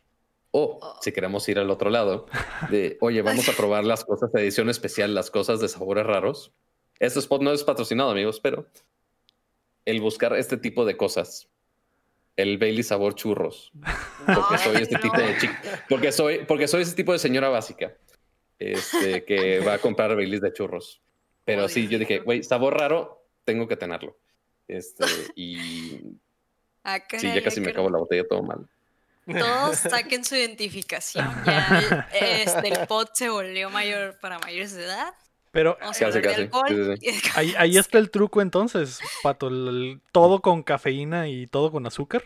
O 0.55 0.79
oh. 0.81 0.99
si 1.01 1.13
queremos 1.13 1.49
ir 1.49 1.59
al 1.59 1.71
otro 1.71 1.91
lado, 1.91 2.27
de 2.71 2.99
oye, 3.01 3.23
vamos 3.23 3.49
a 3.49 3.53
probar 3.53 3.85
las 3.85 4.05
cosas 4.05 4.31
de 4.33 4.43
edición 4.43 4.69
especial, 4.69 5.15
las 5.15 5.31
cosas 5.31 5.61
de 5.61 5.69
sabores 5.69 6.07
raros. 6.07 6.53
Este 7.01 7.19
spot 7.19 7.43
no 7.43 7.53
es 7.53 7.65
patrocinado, 7.65 8.11
amigos, 8.11 8.39
pero 8.39 8.67
el 9.87 10.01
buscar 10.01 10.37
este 10.37 10.57
tipo 10.57 10.85
de 10.85 10.97
cosas, 10.97 11.49
el 12.37 12.59
Bailey 12.59 12.83
sabor 12.83 13.15
churros, 13.15 13.73
porque 14.27 14.59
soy 14.59 14.83
este 14.83 14.99
tipo 14.99 15.17
de 15.17 15.35
porque 15.89 16.13
soy, 16.13 16.45
porque 16.47 16.69
soy 16.69 16.83
ese 16.83 16.95
tipo 16.95 17.13
de 17.13 17.19
señora 17.19 17.49
básica, 17.49 17.97
este, 18.59 19.25
que 19.25 19.61
va 19.61 19.75
a 19.75 19.79
comprar 19.79 20.15
Baileys 20.15 20.43
de 20.43 20.53
churros. 20.53 21.03
Pero 21.45 21.69
sí, 21.69 21.89
yo 21.89 21.99
dije, 21.99 22.21
güey, 22.21 22.43
sabor 22.43 22.79
raro, 22.79 23.27
tengo 23.45 23.67
que 23.67 23.77
tenerlo. 23.77 24.17
Este, 24.69 25.05
y 25.35 26.17
ah, 26.85 27.01
sí, 27.11 27.27
ya 27.35 27.43
casi 27.43 27.61
me 27.61 27.71
acabo 27.71 27.91
la 27.91 27.99
botella 27.99 28.27
todo 28.29 28.43
mal. 28.43 28.69
Todos 29.27 29.77
saquen 29.91 30.25
su 30.25 30.35
identificación. 30.35 31.29
Ya 31.47 32.09
este, 32.13 32.69
el 32.69 32.87
pot 32.87 33.11
se 33.15 33.29
volvió 33.29 33.71
mayor 33.71 34.19
para 34.21 34.39
mayores 34.39 34.75
de 34.75 34.85
edad. 34.85 35.15
Pero 35.53 35.77
Ahí, 37.35 37.77
está 37.77 37.99
el 37.99 38.11
truco 38.11 38.41
entonces, 38.41 39.01
Pato. 39.23 39.51
todo 40.11 40.41
con 40.41 40.63
cafeína 40.63 41.29
y 41.29 41.47
todo 41.47 41.71
con 41.71 41.87
azúcar. 41.87 42.25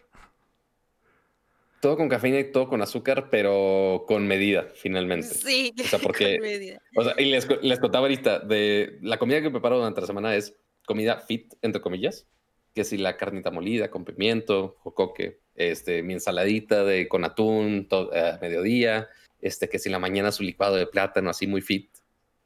Todo 1.81 1.97
con 1.97 2.09
cafeína 2.09 2.39
y 2.39 2.53
todo 2.53 2.69
con 2.69 2.83
azúcar, 2.83 3.29
pero 3.29 4.05
con 4.07 4.27
medida, 4.29 4.69
finalmente. 4.77 5.27
Sí, 5.27 5.75
o 5.79 5.89
sea, 5.89 5.99
porque, 6.03 6.79
O 6.95 7.03
sea, 7.03 7.15
y 7.19 7.27
les, 7.27 7.49
les 7.63 7.81
contaba 7.81 8.05
ahorita, 8.05 8.39
de 8.39 8.99
la 9.03 9.19
comida 9.19 9.43
que 9.43 9.51
preparo 9.51 9.79
durante 9.79 10.01
la 10.01 10.07
semana 10.07 10.35
es 10.37 10.55
comida 10.87 11.19
fit, 11.19 11.53
entre 11.63 11.81
comillas, 11.81 12.29
que 12.77 12.85
si 12.85 12.99
la 12.99 13.17
carnita 13.17 13.51
molida 13.51 13.91
con 13.91 14.05
pimiento, 14.05 14.77
jocoque, 14.81 15.41
este, 15.55 16.03
mi 16.03 16.13
ensaladita 16.13 16.85
de, 16.85 17.09
con 17.09 17.25
atún 17.25 17.89
eh, 18.13 18.33
mediodía, 18.43 19.09
este, 19.41 19.71
que 19.71 19.79
si 19.79 19.89
la 19.89 19.99
mañana 19.99 20.31
su 20.31 20.43
licuado 20.43 20.77
de 20.77 20.87
plátano, 20.87 21.31
así 21.31 21.47
muy 21.47 21.63
fit, 21.63 21.89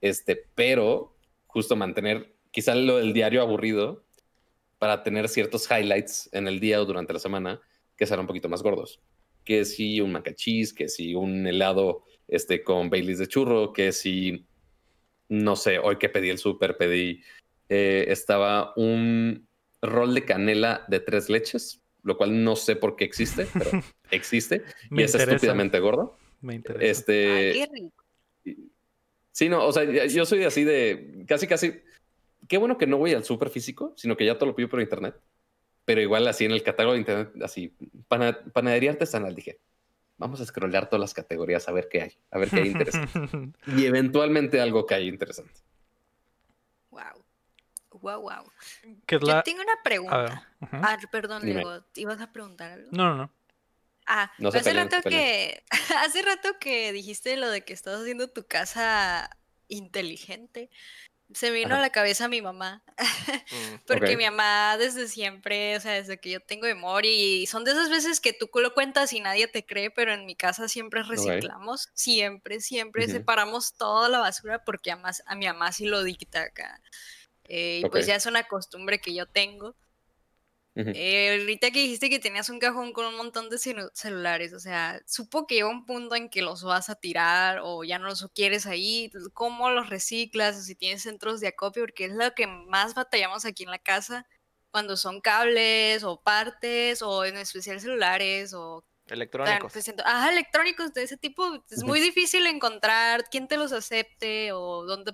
este, 0.00 0.40
pero 0.54 1.16
justo 1.48 1.74
mantener 1.74 2.32
quizá 2.52 2.76
lo 2.76 2.98
del 2.98 3.12
diario 3.12 3.42
aburrido 3.42 4.04
para 4.78 5.02
tener 5.02 5.28
ciertos 5.28 5.68
highlights 5.68 6.30
en 6.32 6.46
el 6.46 6.60
día 6.60 6.80
o 6.80 6.84
durante 6.84 7.12
la 7.12 7.18
semana 7.18 7.60
que 7.96 8.06
sean 8.06 8.20
un 8.20 8.28
poquito 8.28 8.48
más 8.48 8.62
gordos. 8.62 9.00
Que 9.44 9.64
si 9.64 10.00
un 10.00 10.12
macachis, 10.12 10.72
que 10.72 10.88
si 10.88 11.16
un 11.16 11.44
helado 11.44 12.04
este, 12.28 12.62
con 12.62 12.88
Baileys 12.88 13.18
de 13.18 13.26
churro, 13.26 13.72
que 13.72 13.90
si, 13.90 14.46
no 15.28 15.56
sé, 15.56 15.80
hoy 15.80 15.96
que 15.96 16.08
pedí 16.08 16.30
el 16.30 16.38
súper, 16.38 16.76
pedí, 16.76 17.20
eh, 17.68 18.04
estaba 18.08 18.72
un 18.76 19.49
rol 19.82 20.14
de 20.14 20.24
canela 20.24 20.84
de 20.88 21.00
tres 21.00 21.28
leches 21.28 21.80
lo 22.02 22.16
cual 22.16 22.42
no 22.42 22.56
sé 22.56 22.76
por 22.76 22.96
qué 22.96 23.04
existe, 23.04 23.46
pero 23.52 23.82
existe 24.10 24.64
y 24.90 25.02
es 25.02 25.14
estúpidamente 25.14 25.78
gordo. 25.80 26.16
Me 26.40 26.54
interesa. 26.54 26.84
Este, 26.84 27.90
Sí, 29.32 29.48
no, 29.48 29.64
o 29.64 29.72
sea, 29.72 29.84
yo 29.84 30.26
soy 30.26 30.44
así 30.44 30.64
de 30.64 31.24
casi, 31.26 31.46
casi. 31.46 31.80
Qué 32.48 32.58
bueno 32.58 32.76
que 32.76 32.86
no 32.86 32.98
voy 32.98 33.14
al 33.14 33.24
súper 33.24 33.48
físico, 33.48 33.94
sino 33.96 34.16
que 34.16 34.26
ya 34.26 34.36
todo 34.36 34.46
lo 34.46 34.56
pido 34.56 34.68
por 34.68 34.80
internet. 34.80 35.14
Pero 35.84 36.00
igual 36.00 36.26
así 36.26 36.44
en 36.44 36.50
el 36.50 36.62
catálogo 36.62 36.94
de 36.94 37.00
internet, 37.00 37.30
así, 37.42 37.74
panadería 38.08 38.90
artesanal, 38.90 39.34
dije. 39.34 39.58
vamos 40.18 40.40
a 40.40 40.46
scrollear 40.46 40.88
todas 40.88 41.00
las 41.00 41.14
categorías 41.14 41.68
a 41.68 41.72
ver 41.72 41.88
qué 41.88 42.02
hay, 42.02 42.12
a 42.30 42.38
ver 42.38 42.50
qué 42.50 42.56
hay 42.56 42.68
interesante. 42.68 43.52
y 43.76 43.86
eventualmente 43.86 44.60
algo 44.60 44.84
que 44.84 44.94
hay 44.94 45.08
interesante. 45.08 45.60
Wow. 48.00 48.22
Wow. 48.22 48.52
Yo 49.08 49.42
tengo 49.42 49.62
una 49.62 49.82
pregunta. 49.82 50.48
Ah, 50.72 50.98
perdón, 51.10 51.44
Diego, 51.44 51.84
¿ibas 51.94 52.20
a 52.20 52.32
preguntar 52.32 52.72
algo? 52.72 52.88
No, 52.92 53.10
no, 53.10 53.16
no. 53.16 53.30
Ah, 54.06 54.32
hace 54.48 54.72
rato 54.72 54.96
que 55.08 55.62
hace 55.98 56.22
rato 56.22 56.58
que 56.58 56.92
dijiste 56.92 57.36
lo 57.36 57.48
de 57.48 57.62
que 57.62 57.72
estás 57.72 58.00
haciendo 58.00 58.28
tu 58.28 58.44
casa 58.46 59.30
inteligente. 59.68 60.68
Se 61.32 61.50
me 61.50 61.58
vino 61.58 61.76
a 61.76 61.80
la 61.80 61.90
cabeza 61.90 62.28
mi 62.28 62.42
mamá. 62.42 62.82
Mm, 63.52 63.78
Porque 63.86 64.16
mi 64.16 64.24
mamá 64.24 64.76
desde 64.78 65.08
siempre, 65.08 65.76
o 65.76 65.80
sea, 65.80 65.92
desde 65.94 66.18
que 66.18 66.30
yo 66.30 66.40
tengo 66.40 66.66
memoria, 66.66 67.10
y 67.10 67.46
son 67.46 67.64
de 67.64 67.72
esas 67.72 67.90
veces 67.90 68.20
que 68.20 68.32
tú 68.32 68.48
lo 68.54 68.74
cuentas 68.74 69.12
y 69.12 69.20
nadie 69.20 69.48
te 69.48 69.66
cree, 69.66 69.90
pero 69.90 70.12
en 70.12 70.24
mi 70.24 70.36
casa 70.36 70.68
siempre 70.68 71.02
reciclamos. 71.02 71.88
Siempre, 71.94 72.60
siempre 72.60 73.08
separamos 73.08 73.74
toda 73.74 74.08
la 74.08 74.20
basura 74.20 74.62
porque 74.64 74.92
a, 74.92 75.00
a 75.26 75.34
mi 75.34 75.46
mamá 75.46 75.72
sí 75.72 75.86
lo 75.86 76.04
dicta 76.04 76.42
acá. 76.42 76.80
Eh, 77.52 77.82
y 77.84 77.88
pues 77.88 78.06
ya 78.06 78.14
es 78.14 78.26
una 78.26 78.44
costumbre 78.44 79.00
que 79.00 79.12
yo 79.12 79.26
tengo. 79.26 79.74
Eh, 80.76 81.40
ahorita 81.40 81.72
que 81.72 81.80
dijiste 81.80 82.08
que 82.08 82.20
tenías 82.20 82.48
un 82.48 82.60
cajón 82.60 82.92
con 82.92 83.04
un 83.04 83.16
montón 83.16 83.50
de 83.50 83.58
celulares, 83.58 84.54
o 84.54 84.60
sea, 84.60 85.02
supo 85.04 85.46
que 85.46 85.56
llega 85.56 85.68
un 85.68 85.84
punto 85.84 86.14
en 86.14 86.30
que 86.30 86.42
los 86.42 86.62
vas 86.62 86.88
a 86.88 86.94
tirar 86.94 87.58
o 87.62 87.82
ya 87.82 87.98
no 87.98 88.06
los 88.06 88.26
quieres 88.34 88.66
ahí, 88.66 89.10
¿cómo 89.34 89.68
los 89.70 89.90
reciclas? 89.90 90.56
O 90.56 90.62
si 90.62 90.76
tienes 90.76 91.02
centros 91.02 91.40
de 91.40 91.48
acopio, 91.48 91.82
porque 91.82 92.04
es 92.04 92.12
lo 92.12 92.32
que 92.34 92.46
más 92.46 92.94
batallamos 92.94 93.44
aquí 93.44 93.64
en 93.64 93.72
la 93.72 93.80
casa, 93.80 94.26
cuando 94.70 94.96
son 94.96 95.20
cables 95.20 96.04
o 96.04 96.22
partes 96.22 97.02
o 97.02 97.24
en 97.24 97.36
especial 97.36 97.80
celulares 97.80 98.54
o... 98.54 98.84
Electrónicos. 99.08 99.74
Ajá, 100.04 100.30
electrónicos 100.30 100.94
de 100.94 101.02
ese 101.02 101.16
tipo, 101.16 101.64
es 101.68 101.82
muy 101.82 102.00
difícil 102.00 102.46
encontrar 102.46 103.24
quién 103.28 103.48
te 103.48 103.56
los 103.56 103.72
acepte 103.72 104.52
o 104.52 104.84
dónde 104.84 105.12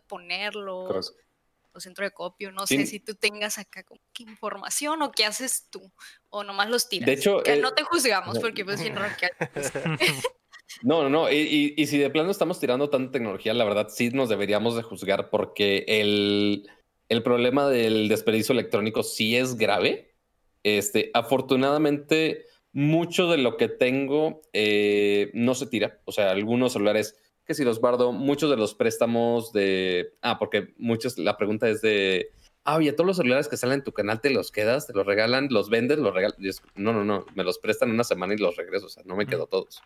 centro 1.81 2.05
de 2.05 2.11
copio. 2.11 2.53
No 2.53 2.67
sé 2.67 2.87
si 2.87 3.01
tú 3.01 3.15
tengas 3.15 3.59
acá 3.59 3.83
como 3.83 4.01
qué 4.13 4.25
información 4.25 5.03
o 5.03 5.13
qué 5.13 5.25
haces 5.25 5.69
tú 5.71 5.93
o 6.29 6.45
nomás 6.45 6.71
los 6.71 6.89
tiras. 6.89 7.07
De 7.07 7.13
hecho, 7.13 7.43
que 7.43 7.57
no 7.57 7.75
te 7.75 7.83
juzgamos 7.83 8.39
porque 8.39 8.65
pues 8.65 8.81
no, 10.83 10.83
no, 10.83 11.03
no, 11.05 11.09
no. 11.09 11.33
Y, 11.33 11.75
y, 11.77 11.87
si 11.87 11.99
de 11.99 12.11
plano 12.11 12.31
estamos 12.31 12.61
tirando 12.61 12.91
tanta 12.91 13.13
tecnología, 13.13 13.55
la 13.55 13.65
verdad 13.65 13.89
sí 13.89 14.11
nos 14.11 14.29
deberíamos 14.29 14.77
de 14.77 14.83
juzgar 14.83 15.31
porque 15.31 15.85
el, 15.87 16.69
el 17.09 17.23
problema 17.23 17.69
del 17.69 18.09
desperdicio 18.09 18.53
electrónico 18.53 19.03
sí 19.03 19.37
es 19.37 19.57
grave. 19.57 20.15
Este, 20.63 21.11
afortunadamente, 21.15 22.45
mucho 22.73 23.31
de 23.31 23.39
lo 23.39 23.57
que 23.57 23.69
tengo 23.69 24.43
eh, 24.53 25.31
no 25.33 25.55
se 25.55 25.67
tira. 25.67 26.01
O 26.05 26.13
sea, 26.13 26.31
algunos 26.31 26.73
celulares 26.73 27.17
que 27.47 27.55
si 27.55 27.65
los 27.65 27.81
guardo, 27.81 28.13
muchos 28.13 28.51
de 28.51 28.57
los 28.57 28.75
préstamos 28.75 29.53
de... 29.53 30.15
Ah, 30.21 30.39
porque 30.39 30.75
muchos, 30.79 31.17
la 31.17 31.37
pregunta 31.37 31.69
es 31.69 31.81
de... 31.81 32.31
Ah, 32.65 32.77
oye, 32.77 32.93
todos 32.93 33.07
los 33.07 33.17
celulares 33.19 33.47
que 33.47 33.57
salen 33.57 33.79
en 33.79 33.85
tu 33.85 33.93
canal 33.93 34.21
te 34.21 34.31
los 34.31 34.51
quedas, 34.51 34.89
te 34.89 34.93
los 34.93 35.07
regalan, 35.07 35.47
los 35.51 35.71
vendes, 35.71 35.99
los 35.99 36.13
regalan. 36.13 36.37
No, 36.75 36.93
no, 36.93 37.05
no, 37.05 37.25
me 37.37 37.45
los 37.45 37.59
prestan 37.59 37.93
una 37.93 38.03
semana 38.03 38.35
y 38.35 38.39
los 38.39 38.57
regreso, 38.57 38.87
o 38.87 38.89
sea, 38.89 39.05
no 39.07 39.15
me 39.15 39.27
quedo 39.27 39.47
todos. 39.47 39.81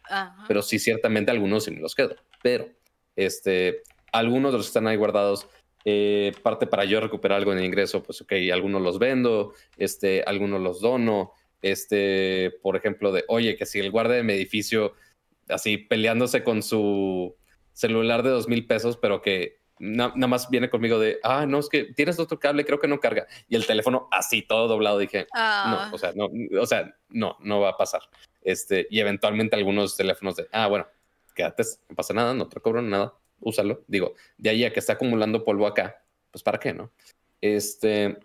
Pero 0.49 0.63
sí, 0.63 0.79
ciertamente 0.79 1.31
algunos 1.31 1.65
sí 1.65 1.73
me 1.73 1.81
los 1.81 1.95
quedo. 1.95 2.17
Pero, 2.43 2.71
este, 3.17 3.83
algunos 4.13 4.53
de 4.53 4.59
los 4.59 4.67
que 4.67 4.71
están 4.71 4.87
ahí 4.87 4.97
guardados, 4.97 5.47
eh, 5.85 6.33
parte 6.43 6.67
para 6.67 6.87
yo 6.87 7.01
recuperar 7.01 7.39
algo 7.39 7.53
en 7.53 7.59
el 7.59 7.67
ingreso, 7.67 8.03
pues 8.03 8.23
ok, 8.23 8.33
algunos 8.51 8.81
los 8.81 8.99
vendo, 8.99 9.53
este, 9.77 10.23
algunos 10.27 10.63
los 10.63 10.81
dono, 10.81 11.33
este, 11.61 12.53
por 12.63 12.77
ejemplo, 12.77 13.13
de, 13.13 13.25
oye, 13.29 13.57
que 13.57 13.67
si 13.67 13.79
el 13.79 13.91
guardia 13.91 14.17
de 14.17 14.23
mi 14.23 14.33
edificio, 14.33 14.95
así 15.51 15.77
peleándose 15.77 16.43
con 16.43 16.63
su 16.63 17.37
celular 17.81 18.23
de 18.23 18.31
dos 18.31 18.47
mil 18.47 18.67
pesos, 18.67 18.97
pero 18.99 19.23
que 19.23 19.59
nada 19.79 20.27
más 20.27 20.51
viene 20.51 20.69
conmigo 20.69 20.99
de, 20.99 21.19
ah, 21.23 21.47
no, 21.47 21.59
es 21.59 21.71
que 21.71 21.85
tienes 21.85 22.19
otro 22.19 22.39
cable, 22.39 22.67
creo 22.67 22.79
que 22.79 22.87
no 22.87 23.01
carga. 23.01 23.27
Y 23.49 23.57
el 23.57 23.67
teléfono 23.67 24.09
así, 24.11 24.43
todo 24.43 24.69
doblado, 24.69 24.99
dije, 24.99 25.21
no, 25.21 25.27
ah. 25.35 25.91
o 25.93 25.97
sea, 25.97 26.13
no, 26.15 26.29
o 26.61 26.67
sea, 26.67 26.95
no, 27.09 27.37
no 27.41 27.61
va 27.61 27.71
a 27.71 27.77
pasar. 27.79 28.03
Este, 28.43 28.87
y 28.91 29.01
eventualmente 29.01 29.57
algunos 29.57 29.97
teléfonos 29.97 30.37
de, 30.37 30.49
ah, 30.53 30.69
bueno, 30.69 30.87
quédate, 31.35 31.63
no 31.89 31.97
pasa 31.97 32.13
nada, 32.13 32.35
no 32.35 32.49
te 32.49 32.61
cobro 32.61 32.83
nada, 32.83 33.15
úsalo. 33.41 33.83
Digo, 33.87 34.15
de 34.37 34.51
ahí 34.51 34.65
a 34.65 34.73
que 34.73 34.81
está 34.81 34.93
acumulando 34.93 35.45
polvo 35.45 35.67
acá, 35.67 36.05
pues 36.31 36.43
para 36.43 36.61
qué, 36.61 36.75
¿no? 36.75 36.93
Este, 37.41 38.19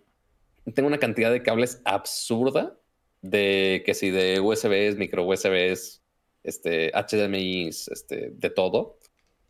tengo 0.74 0.88
una 0.88 1.00
cantidad 1.00 1.32
de 1.32 1.42
cables 1.42 1.82
absurda 1.86 2.78
de 3.22 3.82
que 3.86 3.94
si 3.94 4.12
de 4.12 4.42
USBs, 4.42 4.98
micro 4.98 5.26
USBs, 5.26 6.04
este, 6.44 6.92
HDMI, 6.92 7.70
este, 7.70 8.32
de 8.32 8.50
todo. 8.50 9.00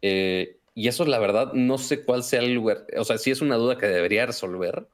Eh, 0.02 0.60
y 0.74 0.90
eso, 0.90 1.06
la 1.06 1.20
verdad, 1.20 1.54
no 1.54 1.78
sé 1.78 2.04
cuál 2.04 2.24
sea 2.24 2.42
el 2.42 2.54
lugar. 2.54 2.86
O 2.98 3.06
sea, 3.06 3.18
sí 3.18 3.32
es 3.32 3.42
una 3.42 3.56
duda 3.56 3.78
que 3.78 3.88
debería 3.88 4.26
resolver 4.26 4.88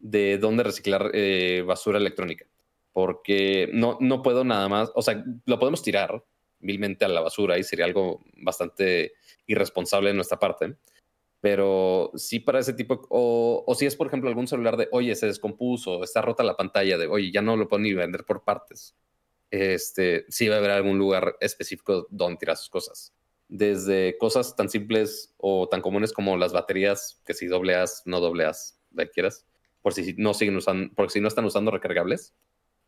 de 0.00 0.38
dónde 0.38 0.64
reciclar 0.64 1.10
eh, 1.14 1.62
basura 1.66 1.98
electrónica. 1.98 2.46
Porque 2.92 3.70
no, 3.72 3.98
no 4.00 4.22
puedo 4.22 4.44
nada 4.44 4.68
más. 4.68 4.90
O 4.96 5.02
sea, 5.02 5.24
lo 5.46 5.58
podemos 5.60 5.82
tirar 5.82 6.24
vilmente 6.58 7.04
a 7.04 7.08
la 7.08 7.20
basura 7.20 7.56
y 7.56 7.62
sería 7.62 7.84
algo 7.84 8.24
bastante 8.36 9.12
irresponsable 9.46 10.10
de 10.10 10.16
nuestra 10.16 10.40
parte. 10.40 10.76
Pero 11.40 12.10
sí 12.16 12.40
para 12.40 12.58
ese 12.58 12.72
tipo, 12.72 13.06
o, 13.10 13.62
o 13.64 13.74
si 13.76 13.86
es, 13.86 13.94
por 13.94 14.08
ejemplo, 14.08 14.28
algún 14.28 14.48
celular 14.48 14.76
de, 14.76 14.88
oye, 14.90 15.14
se 15.14 15.26
descompuso, 15.26 16.02
está 16.02 16.20
rota 16.20 16.42
la 16.42 16.56
pantalla, 16.56 16.98
de, 16.98 17.06
oye, 17.06 17.30
ya 17.30 17.42
no 17.42 17.56
lo 17.56 17.68
puedo 17.68 17.80
ni 17.80 17.94
vender 17.94 18.24
por 18.24 18.42
partes. 18.42 18.96
Este, 19.52 20.26
sí 20.28 20.48
va 20.48 20.56
a 20.56 20.58
haber 20.58 20.72
algún 20.72 20.98
lugar 20.98 21.36
específico 21.40 22.08
donde 22.10 22.38
tirar 22.38 22.56
sus 22.56 22.68
cosas 22.68 23.14
desde 23.48 24.16
cosas 24.18 24.56
tan 24.56 24.68
simples 24.68 25.34
o 25.38 25.68
tan 25.68 25.80
comunes 25.80 26.12
como 26.12 26.36
las 26.36 26.52
baterías, 26.52 27.20
que 27.26 27.34
si 27.34 27.46
dobleas, 27.46 28.02
no 28.04 28.20
dobleas, 28.20 28.80
la 28.92 29.06
que 29.06 29.10
quieras, 29.10 29.46
por 29.82 29.94
si 29.94 30.14
no 30.18 30.34
siguen 30.34 30.56
usando, 30.56 30.94
porque 30.94 31.14
si 31.14 31.20
no 31.20 31.28
están 31.28 31.44
usando 31.44 31.70
recargables, 31.70 32.34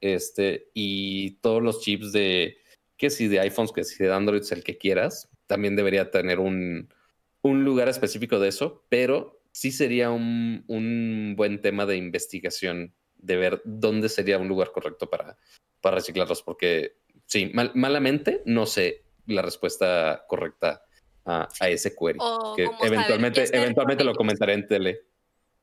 este, 0.00 0.70
y 0.74 1.32
todos 1.42 1.62
los 1.62 1.80
chips 1.80 2.12
de, 2.12 2.58
que 2.96 3.10
si 3.10 3.28
de 3.28 3.40
iPhones, 3.40 3.72
que 3.72 3.84
si 3.84 4.02
de 4.02 4.12
Android, 4.12 4.42
el 4.50 4.62
que 4.62 4.78
quieras, 4.78 5.30
también 5.46 5.76
debería 5.76 6.10
tener 6.10 6.38
un, 6.38 6.92
un 7.42 7.64
lugar 7.64 7.88
específico 7.88 8.38
de 8.38 8.48
eso, 8.48 8.84
pero 8.88 9.42
sí 9.52 9.72
sería 9.72 10.10
un, 10.10 10.64
un, 10.68 11.34
buen 11.36 11.60
tema 11.60 11.86
de 11.86 11.96
investigación 11.96 12.94
de 13.16 13.36
ver 13.36 13.62
dónde 13.64 14.08
sería 14.08 14.38
un 14.38 14.48
lugar 14.48 14.72
correcto 14.72 15.10
para, 15.10 15.36
para 15.80 15.96
reciclarlos, 15.96 16.42
porque 16.42 16.96
sí, 17.26 17.50
malamente 17.74 18.42
no 18.46 18.66
sé 18.66 19.04
la 19.26 19.42
respuesta 19.42 20.24
correcta 20.28 20.82
a, 21.24 21.48
ese 21.68 21.94
query. 21.94 22.18
que 22.56 22.68
eventualmente, 22.82 23.44
eventualmente 23.56 24.04
lo 24.04 24.14
comentaré 24.14 24.54
en 24.54 24.66
tele. 24.66 25.00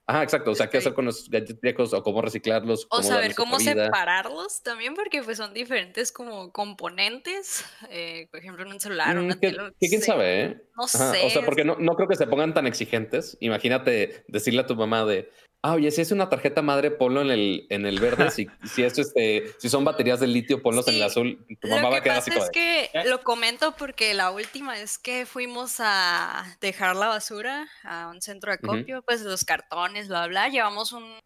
Ajá, 0.10 0.24
exacto. 0.24 0.52
O 0.52 0.56
sea, 0.56 0.70
qué 0.70 0.78
hacer 0.78 0.93
con 0.93 1.04
los 1.04 1.30
gadgets 1.30 1.93
o 1.93 2.02
cómo 2.02 2.22
reciclarlos. 2.22 2.88
o 2.89 3.04
saber 3.04 3.36
cómo 3.36 3.60
separarlos 3.60 4.63
también, 4.63 4.93
porque 4.96 5.22
pues 5.22 5.38
son 5.38 5.54
diferentes 5.54 6.13
como 6.13 6.54
componentes. 6.54 7.65
Eh, 7.89 8.30
por 8.32 8.39
ejemplo, 8.39 8.63
en 8.65 8.72
un 8.72 8.80
celular, 8.80 9.17
una 9.17 9.36
mm, 9.36 9.74
¿Quién 9.78 10.02
sabe, 10.02 10.43
eh? 10.43 10.62
No 10.78 10.88
sé. 10.88 11.26
O 11.26 11.30
sea, 11.30 11.43
porque 11.43 11.65
no, 11.65 11.76
no 11.78 11.96
creo 11.96 12.08
que 12.08 12.15
se 12.15 12.26
pongan 12.26 12.54
tan 12.54 12.67
exigentes. 12.67 13.38
Imagínate 13.41 14.24
decirle 14.30 14.62
a 14.62 14.65
tu 14.65 14.78
mamá 14.78 15.04
de, 15.04 15.30
Ah, 15.67 15.73
oye, 15.73 15.91
si 15.91 15.99
es 15.99 16.13
una 16.13 16.30
tarjeta 16.30 16.62
madre, 16.62 16.91
ponlo 16.91 17.21
en 17.21 17.30
el, 17.30 17.67
en 17.69 17.86
el 17.86 17.99
verde. 17.99 18.32
si, 18.32 18.47
si, 18.63 18.84
es 18.84 18.97
este, 18.97 19.51
si 19.60 19.67
son 19.67 19.84
baterías 19.84 20.21
de 20.21 20.27
litio, 20.27 20.62
ponlos 20.62 20.88
en 20.88 20.95
el 20.95 21.03
azul. 21.03 21.45
Tu 21.60 21.67
mamá 21.67 21.89
va 21.89 21.97
a 21.97 22.01
quedar 22.01 22.19
así. 22.19 22.32
Es 22.34 22.49
que 22.51 22.89
¿Eh? 22.93 23.03
lo 23.06 23.21
comento 23.21 23.75
porque 23.75 24.13
la 24.13 24.32
última 24.32 24.71
vez 24.71 24.97
que 24.97 25.25
fuimos 25.25 25.75
a 25.80 26.45
dejar 26.62 26.95
la 26.95 27.08
basura 27.08 27.67
a 27.84 28.08
un 28.08 28.21
centro 28.21 28.49
de 28.49 28.60
acopio, 28.63 29.01
pues 29.01 29.23
los 29.23 29.43
cartones, 29.43 30.08
bla, 30.08 30.27
bla, 30.27 30.47
llevamos 30.47 30.93
un, 30.93 31.19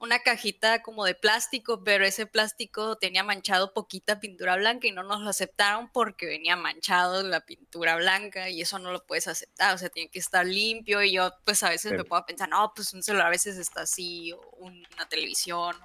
una 0.00 0.20
cajita 0.20 0.82
como 0.82 1.04
de 1.04 1.14
plástico, 1.14 1.84
pero 1.84 2.06
ese 2.06 2.26
plástico 2.26 2.96
tenía 2.96 3.22
manchado 3.22 3.74
poquita 3.74 4.18
pintura 4.18 4.56
blanca 4.56 4.88
y 4.88 4.92
no 4.92 5.02
nos 5.02 5.20
lo 5.20 5.28
aceptaron 5.28 5.90
porque 5.92 6.26
venía 6.26 6.56
manchado 6.56 7.22
la 7.22 7.44
pintura 7.44 7.96
blanca 7.96 8.48
y 8.48 8.62
eso 8.62 8.78
no 8.78 8.92
lo 8.92 9.04
puedes 9.04 9.28
aceptar, 9.28 9.74
o 9.74 9.78
sea, 9.78 9.90
tiene 9.90 10.10
que 10.10 10.18
estar 10.18 10.46
limpio 10.46 11.02
y 11.02 11.12
yo 11.12 11.30
pues 11.44 11.62
a 11.62 11.68
veces 11.68 11.92
me 11.92 12.04
puedo 12.04 12.24
pensar, 12.24 12.48
no, 12.48 12.72
pues 12.74 12.94
un 12.94 13.02
celular 13.02 13.26
a 13.26 13.30
veces 13.30 13.58
está 13.58 13.82
así, 13.82 14.32
o 14.32 14.40
una 14.58 15.08
televisión, 15.10 15.76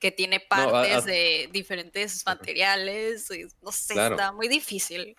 que 0.00 0.10
tiene 0.10 0.40
partes 0.40 1.04
de 1.04 1.50
diferentes 1.52 2.24
materiales, 2.24 3.28
no 3.60 3.72
sé, 3.72 3.94
está 3.94 4.32
muy 4.32 4.48
difícil. 4.48 5.16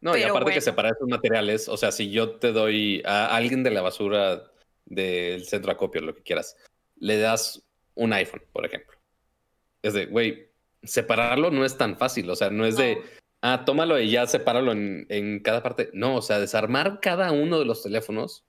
No, 0.00 0.16
y 0.16 0.22
aparte 0.22 0.52
que 0.52 0.60
separar 0.60 0.92
esos 0.92 1.08
materiales, 1.08 1.68
o 1.68 1.76
sea, 1.76 1.90
si 1.90 2.10
yo 2.10 2.36
te 2.36 2.52
doy 2.52 3.02
a 3.06 3.34
alguien 3.34 3.62
de 3.62 3.70
la 3.70 3.80
basura 3.80 4.44
del 4.84 5.46
centro 5.46 5.72
acopio, 5.72 6.02
lo 6.02 6.14
que 6.14 6.22
quieras, 6.22 6.56
le 6.96 7.18
das 7.18 7.66
un 7.94 8.12
iPhone, 8.12 8.42
por 8.52 8.66
ejemplo. 8.66 8.96
Es 9.82 9.94
de, 9.94 10.06
güey, 10.06 10.50
separarlo 10.82 11.50
no 11.50 11.64
es 11.64 11.76
tan 11.76 11.96
fácil, 11.96 12.28
o 12.30 12.36
sea, 12.36 12.50
no 12.50 12.66
es 12.66 12.76
de, 12.76 12.98
ah, 13.42 13.64
tómalo 13.64 13.98
y 14.00 14.10
ya 14.10 14.26
sepáralo 14.26 14.72
en, 14.72 15.06
en 15.08 15.40
cada 15.40 15.62
parte. 15.62 15.90
No, 15.92 16.16
o 16.16 16.22
sea, 16.22 16.38
desarmar 16.38 17.00
cada 17.00 17.32
uno 17.32 17.58
de 17.58 17.64
los 17.64 17.82
teléfonos 17.82 18.44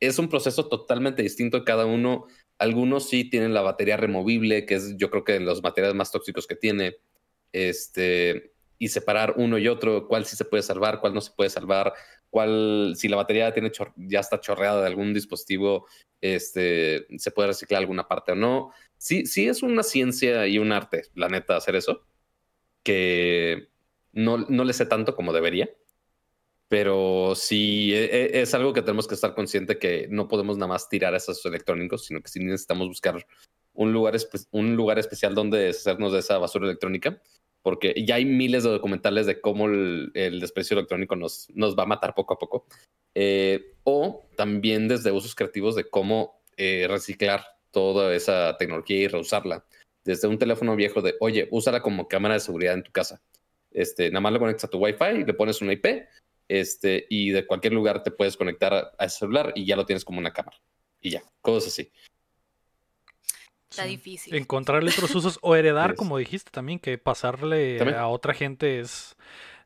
es 0.00 0.18
un 0.18 0.28
proceso 0.28 0.68
totalmente 0.68 1.22
distinto 1.22 1.64
cada 1.64 1.86
uno. 1.86 2.26
Algunos 2.58 3.08
sí 3.08 3.24
tienen 3.28 3.54
la 3.54 3.62
batería 3.62 3.96
removible, 3.96 4.66
que 4.66 4.74
es 4.74 4.96
yo 4.96 5.10
creo 5.10 5.24
que 5.24 5.34
de 5.34 5.40
los 5.40 5.62
materiales 5.62 5.94
más 5.94 6.10
tóxicos 6.10 6.46
que 6.46 6.56
tiene. 6.56 6.96
Este, 7.52 8.52
y 8.78 8.88
separar 8.88 9.34
uno 9.36 9.58
y 9.58 9.68
otro, 9.68 10.06
cuál 10.06 10.26
sí 10.26 10.36
se 10.36 10.44
puede 10.44 10.62
salvar, 10.62 11.00
cuál 11.00 11.14
no 11.14 11.20
se 11.20 11.32
puede 11.32 11.50
salvar, 11.50 11.94
cuál, 12.30 12.94
si 12.96 13.08
la 13.08 13.16
batería 13.16 13.52
tiene 13.52 13.72
ya 13.96 14.20
está 14.20 14.40
chorreada 14.40 14.80
de 14.80 14.86
algún 14.86 15.14
dispositivo, 15.14 15.86
este, 16.20 17.06
se 17.18 17.30
puede 17.30 17.48
reciclar 17.48 17.80
alguna 17.80 18.08
parte 18.08 18.32
o 18.32 18.34
no. 18.34 18.72
Sí, 18.98 19.26
sí 19.26 19.48
es 19.48 19.62
una 19.62 19.82
ciencia 19.82 20.46
y 20.46 20.58
un 20.58 20.72
arte, 20.72 21.04
la 21.14 21.28
neta, 21.28 21.56
hacer 21.56 21.76
eso, 21.76 22.06
que 22.82 23.68
no, 24.12 24.38
no 24.38 24.64
le 24.64 24.72
sé 24.72 24.86
tanto 24.86 25.14
como 25.14 25.32
debería, 25.32 25.70
pero 26.68 27.34
sí 27.36 27.92
e, 27.94 28.04
e, 28.04 28.40
es 28.42 28.54
algo 28.54 28.72
que 28.72 28.82
tenemos 28.82 29.06
que 29.06 29.14
estar 29.14 29.34
consciente 29.34 29.78
que 29.78 30.08
no 30.10 30.28
podemos 30.28 30.56
nada 30.56 30.68
más 30.68 30.88
tirar 30.88 31.14
esos 31.14 31.44
electrónicos, 31.46 32.06
sino 32.06 32.20
que 32.20 32.28
sí 32.28 32.40
necesitamos 32.40 32.88
buscar 32.88 33.26
un 33.74 33.92
lugar, 33.92 34.16
un 34.50 34.76
lugar 34.76 34.98
especial 34.98 35.34
donde 35.34 35.58
deshacernos 35.58 36.12
de 36.12 36.20
esa 36.20 36.38
basura 36.38 36.66
electrónica 36.66 37.20
porque 37.66 38.04
ya 38.06 38.14
hay 38.14 38.24
miles 38.24 38.62
de 38.62 38.70
documentales 38.70 39.26
de 39.26 39.40
cómo 39.40 39.66
el, 39.66 40.12
desprecio 40.14 40.76
electrónico 40.76 41.16
nos, 41.16 41.48
nos 41.52 41.76
va 41.76 41.82
a 41.82 41.86
matar 41.86 42.14
poco 42.14 42.34
a 42.34 42.38
poco. 42.38 42.64
Eh, 43.16 43.74
o 43.82 44.28
también 44.36 44.86
desde 44.86 45.10
usos 45.10 45.34
creativos 45.34 45.74
de 45.74 45.90
cómo 45.90 46.40
eh, 46.56 46.86
reciclar 46.88 47.44
toda 47.72 48.14
esa 48.14 48.56
tecnología 48.56 48.98
y 48.98 49.08
reusarla. 49.08 49.64
Desde 50.04 50.28
un 50.28 50.38
teléfono 50.38 50.76
viejo 50.76 51.02
de, 51.02 51.16
oye, 51.18 51.48
úsala 51.50 51.82
como 51.82 52.06
cámara 52.06 52.34
de 52.34 52.40
seguridad 52.40 52.74
en 52.74 52.84
tu 52.84 52.92
casa. 52.92 53.20
Este, 53.72 54.10
nada 54.10 54.20
más 54.20 54.34
lo 54.34 54.38
conectas 54.38 54.66
a 54.66 54.70
tu 54.70 54.78
Wi-Fi, 54.78 55.24
le 55.26 55.34
pones 55.34 55.60
una 55.60 55.72
IP, 55.72 56.06
este, 56.46 57.04
y 57.10 57.30
de 57.30 57.48
cualquier 57.48 57.72
lugar 57.72 58.04
te 58.04 58.12
puedes 58.12 58.36
conectar 58.36 58.92
a 58.96 59.04
ese 59.04 59.18
celular 59.18 59.52
y 59.56 59.66
ya 59.66 59.74
lo 59.74 59.86
tienes 59.86 60.04
como 60.04 60.20
una 60.20 60.32
cámara. 60.32 60.56
Y 61.00 61.10
ya, 61.10 61.24
cosas 61.40 61.72
así. 61.72 61.90
Está 63.70 63.84
difícil. 63.84 64.34
Encontrarle 64.34 64.90
otros 64.90 65.14
usos 65.14 65.38
o 65.42 65.56
heredar, 65.56 65.94
como 65.96 66.18
dijiste 66.18 66.50
también, 66.50 66.78
que 66.78 66.98
pasarle 66.98 67.94
a 67.94 68.06
otra 68.08 68.34
gente 68.34 68.80
es. 68.80 69.16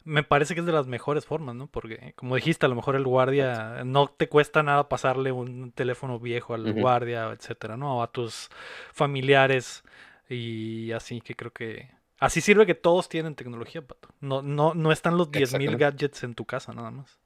Me 0.03 0.23
parece 0.23 0.55
que 0.55 0.61
es 0.61 0.67
de 0.67 0.73
las 0.73 0.87
mejores 0.87 1.27
formas, 1.27 1.55
¿no? 1.55 1.67
Porque, 1.67 2.15
como 2.17 2.35
dijiste, 2.35 2.65
a 2.65 2.71
lo 2.71 2.75
mejor 2.75 2.97
el 2.97 3.05
guardia 3.05 3.85
no 3.85 4.09
te 4.09 4.29
cuesta 4.29 4.63
nada 4.63 4.89
pasarle 4.89 5.31
un 5.31 5.73
teléfono 5.73 6.19
viejo 6.19 6.55
al 6.55 6.73
guardia, 6.73 7.31
etcétera, 7.31 7.77
¿no? 7.77 8.03
A 8.03 8.11
tus 8.11 8.49
familiares 8.93 9.85
y 10.29 10.93
así 10.93 11.21
que 11.21 11.35
creo 11.35 11.53
que. 11.53 11.91
Así 12.19 12.41
sirve 12.41 12.67
que 12.67 12.75
todos 12.75 13.09
tienen 13.09 13.35
tecnología, 13.35 13.83
pato. 13.83 14.09
No, 14.21 14.41
no, 14.43 14.75
no 14.75 14.93
están 14.93 15.19
los 15.19 15.31
10.000 15.31 15.77
gadgets 15.77 16.23
en 16.23 16.35
tu 16.35 16.47
casa, 16.47 16.73
nada 16.73 16.91
más. 16.91 17.19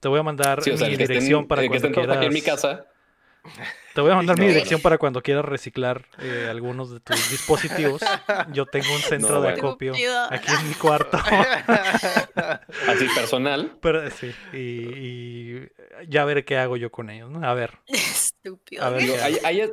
Te 0.00 0.08
voy 0.08 0.20
a 0.20 0.22
mandar 0.22 0.60
mi 0.66 0.96
dirección 0.96 1.46
para 1.46 1.66
cuando 1.66 1.92
quieras. 1.92 2.24
en 2.24 2.32
mi 2.32 2.42
casa 2.42 2.86
te 3.94 4.00
voy 4.00 4.10
a 4.10 4.16
mandar 4.16 4.38
mi 4.38 4.48
dirección 4.48 4.80
para 4.80 4.98
cuando 4.98 5.22
quieras 5.22 5.44
reciclar 5.44 6.06
eh, 6.18 6.48
algunos 6.50 6.90
de 6.90 7.00
tus 7.00 7.30
dispositivos. 7.30 8.02
Yo 8.52 8.66
tengo 8.66 8.92
un 8.92 9.00
centro 9.00 9.40
de 9.40 9.50
acopio 9.50 9.94
aquí 10.30 10.52
en 10.52 10.68
mi 10.68 10.74
cuarto. 10.74 11.16
Así 12.88 13.06
personal. 13.14 13.76
Pero 13.80 14.10
sí, 14.10 14.32
y, 14.52 15.60
ya 16.08 16.24
veré 16.24 16.44
qué 16.44 16.56
hago 16.56 16.76
yo 16.76 16.90
con 16.90 17.10
ellos, 17.10 17.30
¿no? 17.30 17.46
A 17.46 17.54
ver. 17.54 17.78
Estúpido. 17.86 18.84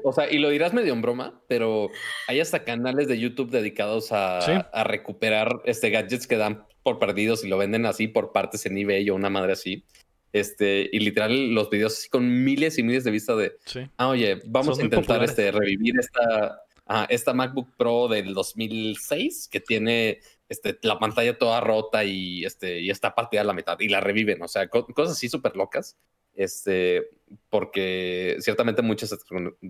o 0.03 0.13
sea, 0.13 0.29
y 0.29 0.37
lo 0.37 0.49
dirás 0.49 0.73
medio 0.73 0.93
en 0.93 1.01
broma, 1.01 1.41
pero 1.47 1.89
hay 2.27 2.39
hasta 2.39 2.63
canales 2.63 3.07
de 3.07 3.19
YouTube 3.19 3.49
dedicados 3.49 4.11
a, 4.11 4.37
a 4.37 4.83
recuperar 4.83 5.61
este 5.65 5.89
gadgets 5.89 6.27
que 6.27 6.37
dan 6.37 6.65
por 6.83 6.99
perdidos 6.99 7.43
y 7.43 7.47
lo 7.47 7.57
venden 7.57 7.85
así 7.85 8.07
por 8.07 8.31
partes 8.31 8.65
en 8.65 8.77
eBay 8.77 9.09
o 9.09 9.15
una 9.15 9.29
madre 9.29 9.53
así. 9.53 9.85
Este, 10.33 10.89
y 10.91 10.99
literal, 10.99 11.53
los 11.53 11.69
videos 11.69 11.97
así 11.97 12.09
con 12.09 12.43
miles 12.43 12.77
y 12.77 12.83
miles 12.83 13.03
de 13.03 13.11
vistas 13.11 13.37
de, 13.37 13.57
ah, 13.97 14.09
oye, 14.09 14.41
vamos 14.45 14.79
a 14.79 14.83
intentar 14.83 15.23
este, 15.23 15.51
revivir 15.51 15.95
esta, 15.99 16.61
esta 17.09 17.33
MacBook 17.33 17.75
Pro 17.77 18.07
del 18.07 18.33
2006 18.33 19.49
que 19.51 19.59
tiene 19.59 20.19
este, 20.47 20.79
la 20.83 20.99
pantalla 20.99 21.37
toda 21.37 21.59
rota 21.59 22.05
y, 22.05 22.45
este, 22.45 22.79
y 22.79 22.89
está 22.89 23.13
partida 23.13 23.41
a 23.41 23.45
la 23.45 23.53
mitad 23.53 23.77
y 23.79 23.89
la 23.89 23.99
reviven, 23.99 24.41
o 24.41 24.47
sea, 24.47 24.69
cosas 24.69 25.17
así 25.17 25.27
súper 25.27 25.57
locas, 25.57 25.97
este, 26.33 27.09
porque 27.49 28.37
ciertamente 28.39 28.81
mucha 28.81 29.07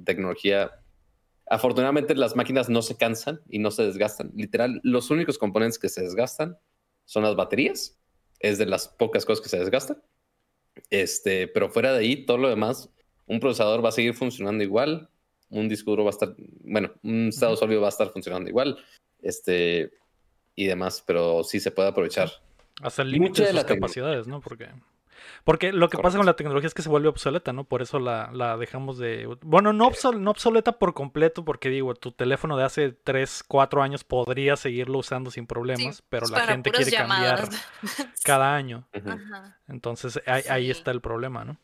tecnología, 0.06 0.72
afortunadamente 1.50 2.14
las 2.14 2.36
máquinas 2.36 2.70
no 2.70 2.84
se 2.84 2.98
cansan 2.98 3.42
y 3.50 3.58
no 3.58 3.72
se 3.72 3.84
desgastan, 3.84 4.32
literal, 4.36 4.80
los 4.84 5.10
únicos 5.10 5.40
componentes 5.40 5.80
que 5.80 5.90
se 5.90 6.04
desgastan 6.04 6.60
son 7.06 7.24
las 7.24 7.36
baterías, 7.36 8.00
es 8.40 8.60
de 8.60 8.68
las 8.68 8.88
pocas 8.88 9.26
cosas 9.26 9.42
que 9.42 9.50
se 9.50 9.60
desgastan 9.60 10.02
este, 10.90 11.48
pero 11.48 11.70
fuera 11.70 11.94
de 11.94 12.00
ahí, 12.00 12.26
todo 12.26 12.38
lo 12.38 12.50
demás, 12.50 12.90
un 13.28 13.40
procesador 13.40 13.84
va 13.84 13.90
a 13.90 13.94
seguir 13.94 14.14
funcionando 14.14 14.64
igual, 14.64 15.10
un 15.50 15.68
disco 15.68 15.92
duro 15.92 16.04
va 16.06 16.10
a 16.10 16.12
estar, 16.12 16.36
bueno, 16.64 16.92
un 17.04 17.28
estado 17.28 17.56
sólido 17.56 17.82
va 17.82 17.88
a 17.88 17.90
estar 17.90 18.10
funcionando 18.10 18.50
igual, 18.50 18.78
este, 19.22 19.92
y 20.56 20.66
demás, 20.66 21.04
pero 21.06 21.44
sí 21.44 21.60
se 21.60 21.72
puede 21.72 21.90
aprovechar. 21.90 22.30
Hasta 22.82 23.02
el 23.02 23.12
límite 23.12 23.44
de 23.44 23.54
las 23.54 23.66
capacidades, 23.66 24.28
¿no? 24.28 24.42
Porque 24.42 24.70
porque 25.44 25.72
lo 25.72 25.90
que 25.90 25.98
pasa 25.98 26.18
con 26.18 26.26
la 26.26 26.36
tecnología 26.36 26.68
es 26.68 26.74
que 26.74 26.82
se 26.82 26.90
vuelve 26.90 27.08
obsoleta, 27.08 27.54
¿no? 27.54 27.64
Por 27.64 27.82
eso 27.82 28.00
la, 28.00 28.58
dejamos 28.58 28.98
de... 28.98 29.28
Bueno, 29.42 29.74
no, 29.74 29.92
no, 30.18 30.32
obsoleta 30.32 30.74
por 30.74 30.94
completo, 30.94 31.44
porque 31.44 31.70
digo, 31.70 31.94
tu 31.96 32.12
teléfono 32.12 32.58
de 32.58 32.64
hace 32.64 32.92
3, 32.92 33.44
4 33.48 33.82
años 33.82 34.04
podría 34.04 34.56
seguirlo 34.56 35.00
usando 35.00 35.32
sin 35.32 35.48
problemas, 35.48 36.04
pero 36.10 36.28
la 36.28 36.42
gente 36.42 36.72
quiere 36.72 36.92
cambiar 36.92 37.50
cada 38.24 38.56
año. 38.56 38.88
Entonces 39.68 40.22
ahí, 40.26 40.70
está 40.70 40.92
el 40.92 41.02
problema, 41.02 41.46
¿no? 41.46 41.58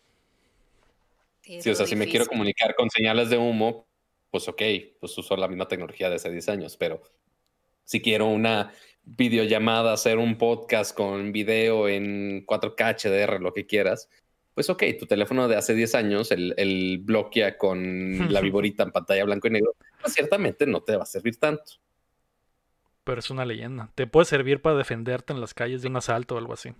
Sí, 1.42 1.70
o 1.70 1.76
sea, 1.76 1.86
si 1.86 1.96
me 1.96 2.08
quiero 2.08 2.26
comunicar 2.26 2.76
con 2.76 2.90
señales 2.90 3.30
de 3.30 3.38
humo, 3.38 3.88
pues 4.30 4.48
ok, 4.50 4.62
pues 5.00 5.18
uso 5.18 5.38
la 5.38 5.48
misma 5.48 5.68
tecnología 5.68 6.10
de 6.10 6.16
hace 6.16 6.30
10 6.30 6.50
años, 6.50 6.78
pero 6.78 7.02
si 7.86 8.02
quiero 8.02 8.26
una 8.26 8.74
videollamada, 9.08 9.94
hacer 9.94 10.18
un 10.18 10.38
podcast 10.38 10.96
con 10.96 11.32
video 11.32 11.88
en 11.88 12.46
4K 12.46 12.96
HDR, 12.96 13.42
lo 13.42 13.54
que 13.54 13.66
quieras, 13.66 14.10
pues 14.54 14.70
ok, 14.70 14.84
tu 15.00 15.06
teléfono 15.06 15.48
de 15.48 15.56
hace 15.56 15.74
10 15.76 15.96
años, 15.96 16.32
el, 16.32 16.54
el 16.58 17.00
bloquea 17.04 17.58
con 17.58 17.80
la 18.34 18.42
viborita 18.42 18.84
en 18.84 18.92
pantalla 18.92 19.24
blanco 19.24 19.48
y 19.48 19.52
negro, 19.52 19.76
pues 20.02 20.14
ciertamente 20.14 20.66
no 20.66 20.82
te 20.82 20.98
va 20.98 21.04
a 21.04 21.06
servir 21.06 21.40
tanto. 21.40 21.74
Pero 23.04 23.20
es 23.20 23.30
una 23.30 23.46
leyenda. 23.46 23.90
Te 23.96 24.08
puede 24.08 24.26
servir 24.26 24.62
para 24.62 24.76
defenderte 24.76 25.32
en 25.32 25.40
las 25.40 25.54
calles 25.54 25.82
de 25.82 25.88
un 25.88 25.96
asalto 25.96 26.36
o 26.36 26.38
algo 26.40 26.54
así. 26.54 26.74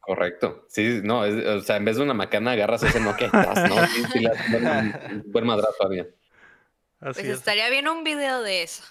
Correcto. 0.00 0.66
Sí, 0.68 1.00
no, 1.02 1.20
o 1.20 1.60
sea, 1.60 1.76
en 1.76 1.86
vez 1.86 1.96
de 1.96 2.02
una 2.02 2.12
macana 2.12 2.50
agarras 2.50 2.82
ese 2.82 3.00
Nokia 3.00 3.28
atrás, 3.28 3.70
¿no? 3.70 3.76
Sí, 3.86 4.04
sí, 4.12 4.26
un 4.26 5.22
buen 5.32 5.46
madrazo 5.46 5.72
todavía. 5.78 6.06
pues 6.98 7.18
estaría 7.18 7.70
bien 7.70 7.88
un 7.88 8.04
video 8.04 8.42
de 8.42 8.64
eso. 8.64 8.82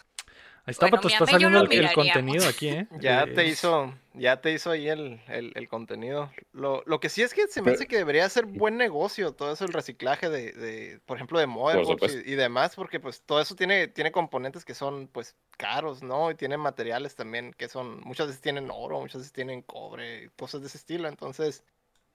Ahí 0.65 0.71
está, 0.71 0.87
bueno, 0.87 1.09
está 1.09 1.25
saliendo 1.25 1.59
el, 1.59 1.93
contenido 1.93 2.47
aquí, 2.47 2.69
¿eh? 2.69 2.87
Ya 3.01 3.25
te 3.25 3.45
hizo, 3.47 3.93
ya 4.13 4.39
te 4.39 4.53
hizo 4.53 4.71
ahí 4.71 4.87
el, 4.87 5.19
el, 5.27 5.67
contenido. 5.67 6.31
Lo, 6.53 6.83
lo, 6.85 7.01
que 7.01 7.09
sí 7.09 7.21
es 7.21 7.33
que 7.33 7.47
se 7.49 7.61
me 7.61 7.71
hace 7.71 7.85
que 7.85 7.97
debería 7.97 8.29
ser 8.29 8.45
buen 8.45 8.77
negocio 8.77 9.33
todo 9.33 9.51
eso, 9.51 9.65
el 9.65 9.73
reciclaje 9.73 10.29
de, 10.29 10.53
de 10.53 10.99
por 11.05 11.17
ejemplo, 11.17 11.37
de 11.37 11.47
motherboards 11.47 12.15
y, 12.25 12.31
y, 12.31 12.35
demás, 12.35 12.75
porque 12.75 13.01
pues 13.01 13.21
todo 13.23 13.41
eso 13.41 13.55
tiene, 13.55 13.89
tiene 13.89 14.13
componentes 14.13 14.63
que 14.63 14.73
son 14.73 15.09
pues 15.11 15.35
caros, 15.57 16.01
¿no? 16.01 16.31
Y 16.31 16.35
tiene 16.35 16.55
materiales 16.55 17.15
también 17.15 17.53
que 17.57 17.67
son, 17.67 17.99
muchas 17.99 18.27
veces 18.27 18.41
tienen 18.41 18.69
oro, 18.71 19.01
muchas 19.01 19.19
veces 19.19 19.33
tienen 19.33 19.63
cobre, 19.63 20.29
cosas 20.37 20.61
de 20.61 20.67
ese 20.67 20.77
estilo. 20.77 21.09
Entonces, 21.09 21.65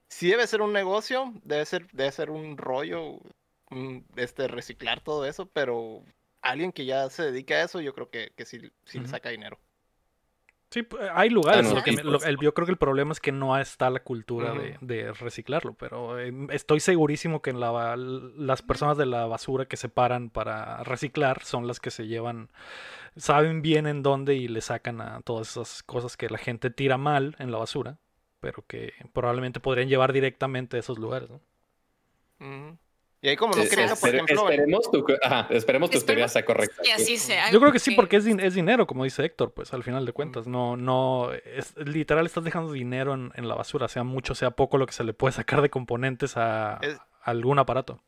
sí 0.07 0.27
debe 0.27 0.47
ser 0.47 0.63
un 0.63 0.73
negocio, 0.73 1.33
debe 1.43 1.65
ser, 1.67 1.87
debe 1.91 2.11
ser 2.11 2.31
un 2.31 2.57
rollo, 2.57 3.19
este, 4.15 4.47
reciclar 4.47 5.01
todo 5.01 5.27
eso, 5.27 5.45
pero 5.45 6.03
alguien 6.41 6.71
que 6.71 6.85
ya 6.85 7.09
se 7.09 7.23
dedica 7.23 7.55
a 7.55 7.63
eso, 7.63 7.81
yo 7.81 7.93
creo 7.93 8.09
que, 8.09 8.31
que 8.35 8.45
sí, 8.45 8.59
le 8.59 9.07
saca 9.07 9.29
dinero. 9.29 9.59
Sí, 10.71 10.87
hay 11.13 11.31
lugares. 11.31 11.67
yo 12.39 12.53
creo 12.53 12.65
que 12.65 12.71
el 12.71 12.77
problema 12.77 13.11
es 13.11 13.19
que 13.19 13.31
no 13.31 13.57
está 13.57 13.89
la 13.89 14.01
cultura 14.01 14.53
de, 14.81 15.13
reciclarlo, 15.13 15.73
pero 15.73 16.19
em, 16.19 16.47
estoy 16.51 16.79
segurísimo 16.79 17.41
que 17.41 17.49
en 17.49 17.59
la, 17.59 17.95
las 17.97 18.61
personas 18.61 18.95
de 18.95 19.07
la 19.07 19.25
basura 19.25 19.65
que 19.65 19.77
se 19.77 19.89
paran 19.89 20.29
para 20.29 20.83
reciclar 20.83 21.43
son 21.43 21.65
las 21.65 21.79
que 21.79 21.89
se 21.89 22.05
llevan, 22.05 22.51
saben 23.17 23.63
bien 23.63 23.87
en 23.87 24.03
dónde 24.03 24.35
y 24.35 24.47
le 24.47 24.61
sacan 24.61 25.01
a 25.01 25.21
todas 25.21 25.49
esas 25.49 25.81
cosas 25.81 26.17
que 26.17 26.29
la 26.29 26.37
gente 26.37 26.69
tira 26.69 26.99
mal 26.99 27.35
en 27.39 27.51
la 27.51 27.57
basura, 27.57 27.97
pero 28.39 28.63
que 28.67 28.93
probablemente 29.11 29.59
podrían 29.59 29.89
llevar 29.89 30.13
directamente 30.13 30.77
a 30.77 30.81
esos 30.81 30.99
lugares. 30.99 31.31
¿no? 31.31 32.77
Y 33.21 33.27
ahí 33.27 33.35
como 33.35 33.53
no 33.53 33.63
quería, 33.67 33.93
por 33.95 34.09
ejemplo... 34.09 34.49
Esperemos 34.49 34.91
tu, 34.91 35.05
esperemos 35.49 35.89
tu 35.89 36.01
teoría 36.01 36.27
sea 36.29 36.45
correcta. 36.45 36.81
Yo 37.51 37.59
creo 37.59 37.71
que 37.73 37.79
sí, 37.79 37.91
porque 37.91 38.17
es, 38.17 38.25
es, 38.25 38.53
dinero, 38.53 38.87
como 38.87 39.03
dice 39.03 39.25
Héctor, 39.25 39.51
pues 39.51 39.73
al 39.73 39.83
final 39.83 40.05
de 40.05 40.13
cuentas. 40.13 40.47
No, 40.47 40.77
no, 40.77 41.31
es, 41.33 41.75
literal 41.77 42.25
estás 42.25 42.45
dejando 42.45 42.71
dinero 42.71 43.13
en, 43.13 43.33
en, 43.35 43.49
la 43.49 43.55
basura, 43.55 43.89
sea 43.89 44.03
mucho, 44.03 44.35
sea 44.35 44.51
poco 44.51 44.77
lo 44.77 44.85
que 44.85 44.93
se 44.93 45.03
le 45.03 45.13
puede 45.13 45.33
sacar 45.33 45.61
de 45.61 45.69
componentes 45.69 46.37
a, 46.37 46.79
algún 47.21 47.59
aparato. 47.59 48.01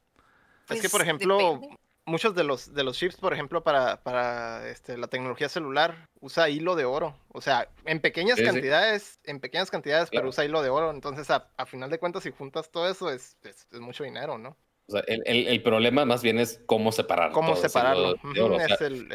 Es 0.70 0.82
que, 0.82 0.88
por 0.88 1.02
pues, 1.02 1.04
ejemplo, 1.04 1.60
muchos 2.06 2.34
de 2.34 2.46
los, 2.46 2.74
de 2.74 2.84
los 2.86 2.98
chips, 2.98 3.18
por 3.18 3.34
ejemplo, 3.34 3.64
para, 3.64 4.02
para 4.04 4.70
este, 4.70 4.98
la 4.98 5.08
tecnología 5.08 5.50
celular, 5.50 6.08
usa 6.22 6.48
hilo 6.48 6.78
de 6.78 6.86
oro. 6.86 7.18
O 7.28 7.42
sea, 7.42 7.68
en 7.84 8.00
pequeñas 8.00 8.40
cantidades, 8.40 9.20
en 9.26 9.42
pequeñas 9.42 9.70
cantidades, 9.70 10.10
pero 10.10 10.30
usa 10.30 10.46
hilo 10.46 10.62
de 10.62 10.70
oro. 10.70 10.92
Entonces, 10.92 11.30
a, 11.30 11.50
final 11.66 11.90
de 11.90 12.00
cuentas, 12.00 12.24
si 12.24 12.32
juntas 12.32 12.72
todo 12.72 12.90
eso, 12.90 13.10
es, 13.12 13.36
es 13.44 13.80
mucho 13.82 14.06
dinero, 14.06 14.38
¿no? 14.38 14.56
O 14.88 14.92
sea, 14.94 15.04
el, 15.08 15.64
problema 15.64 16.04
más 16.04 16.22
bien 16.22 16.38
es 16.38 16.62
cómo 16.66 16.92
separarlo. 16.92 17.34
¿Cómo 17.34 17.56
separarlo? 17.56 18.16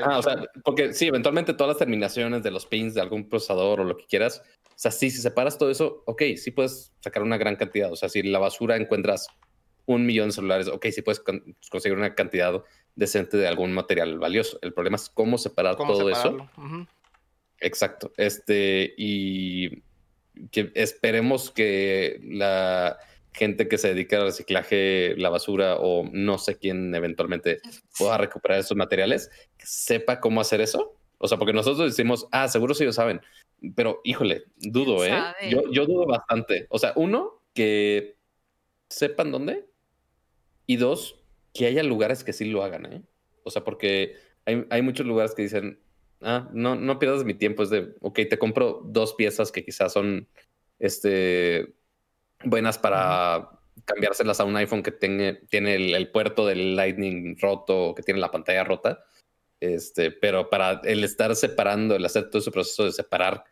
ah, 0.03 0.19
o 0.19 0.23
sea, 0.23 0.45
porque 0.65 0.95
sí, 0.95 1.07
eventualmente 1.07 1.53
todas 1.53 1.69
las 1.69 1.79
terminaciones 1.79 2.43
de 2.43 2.51
los 2.51 2.65
pins 2.67 2.95
de 2.95 3.03
algún 3.03 3.29
procesador 3.29 3.81
o 3.81 3.85
lo 3.85 3.97
que 3.97 4.07
quieras, 4.07 4.43
o 4.77 4.79
sea, 4.79 4.91
sí, 4.91 5.11
si 5.11 5.23
separas 5.23 5.57
todo 5.57 5.71
eso, 5.71 6.03
ok, 6.07 6.23
sí 6.37 6.51
puedes 6.51 6.93
sacar 7.01 7.23
una 7.23 7.39
gran 7.39 7.57
cantidad. 7.57 7.91
O 7.91 7.97
sea, 7.97 8.11
si 8.11 8.21
en 8.21 8.31
la 8.31 8.39
basura 8.39 8.77
encuentras 8.77 9.27
un 9.87 10.05
millón 10.05 10.29
de 10.29 10.33
celulares, 10.33 10.69
ok, 10.69 10.87
sí 10.91 11.01
puedes 11.01 11.23
conseguir 11.71 11.97
una 11.97 12.15
cantidad 12.15 12.63
decente 12.95 13.39
de 13.39 13.49
algún 13.49 13.73
material 13.73 14.19
valioso. 14.19 14.59
El 14.61 14.75
problema 14.75 14.97
es 14.97 15.09
cómo 15.09 15.39
separar 15.39 15.77
todo 15.77 16.11
eso. 16.11 16.47
Exacto. 17.61 18.13
Este, 18.19 18.95
y 18.99 19.83
que 20.51 20.73
esperemos 20.75 21.51
que 21.51 22.21
la 22.23 22.99
gente 23.37 23.69
que 23.69 23.79
se 23.79 23.89
dedica 23.89 24.17
al 24.17 24.25
reciclaje, 24.25 25.15
la 25.17 25.29
basura 25.29 25.77
o 25.77 26.09
no 26.11 26.39
sé 26.39 26.57
quién 26.57 26.95
eventualmente 26.95 27.61
pueda 27.99 28.19
recuperar 28.19 28.59
esos 28.59 28.77
materiales, 28.77 29.31
sepa 29.59 30.21
cómo 30.21 30.41
hacer 30.41 30.61
eso. 30.61 30.99
O 31.19 31.29
sea, 31.29 31.39
porque 31.39 31.53
nosotros 31.53 31.91
decimos, 31.91 32.27
ah, 32.33 32.49
seguro 32.49 32.75
si 32.75 32.85
ellos 32.85 32.97
saben, 32.97 33.21
pero 33.75 34.01
híjole, 34.05 34.45
dudo, 34.57 35.05
¿eh? 35.05 35.13
Yo, 35.51 35.63
yo 35.71 35.87
dudo 35.87 36.07
bastante. 36.07 36.67
O 36.71 36.79
sea, 36.79 36.93
uno, 36.97 37.43
que 37.55 38.17
sepan 38.89 39.33
dónde 39.33 39.67
y 40.67 40.77
dos, 40.77 41.23
que 41.55 41.67
haya 41.67 41.83
lugares 41.83 42.25
que 42.25 42.33
sí 42.33 42.45
lo 42.47 42.63
hagan, 42.63 42.87
¿eh? 42.87 43.03
O 43.45 43.51
sea, 43.51 43.65
porque 43.65 44.17
hay, 44.45 44.67
hay 44.71 44.83
muchos 44.83 45.07
lugares 45.07 45.35
que 45.35 45.43
dicen, 45.43 45.81
ah, 46.21 46.49
no, 46.53 46.75
no 46.75 46.99
pierdas 46.99 47.25
mi 47.25 47.35
tiempo, 47.35 47.63
es 47.63 47.71
de, 47.71 47.95
ok, 48.01 48.21
te 48.29 48.39
compro 48.39 48.83
dos 48.85 49.15
piezas 49.15 49.53
que 49.53 49.65
quizás 49.65 49.93
son, 49.93 50.29
este, 50.79 51.75
buenas 52.45 52.79
para 52.79 53.51
cambiárselas 53.85 54.41
a 54.41 54.45
un 54.45 54.57
iPhone 54.57 54.83
que 54.83 54.93
tiene, 54.93 55.35
tiene 55.49 55.75
el, 55.75 56.11
puerto 56.11 56.47
del 56.47 56.77
Lightning 56.77 57.37
roto, 57.41 57.95
que 57.95 58.03
tiene 58.03 58.21
la 58.21 58.31
pantalla 58.31 58.65
rota. 58.65 59.05
Este, 59.61 60.11
pero 60.11 60.51
para 60.51 60.81
el 60.85 61.05
estar 61.05 61.35
separando, 61.35 61.95
el 61.95 62.05
hacer 62.05 62.29
todo 62.29 62.41
ese 62.41 62.51
proceso 62.51 62.85
de 62.85 62.93
separar 62.93 63.45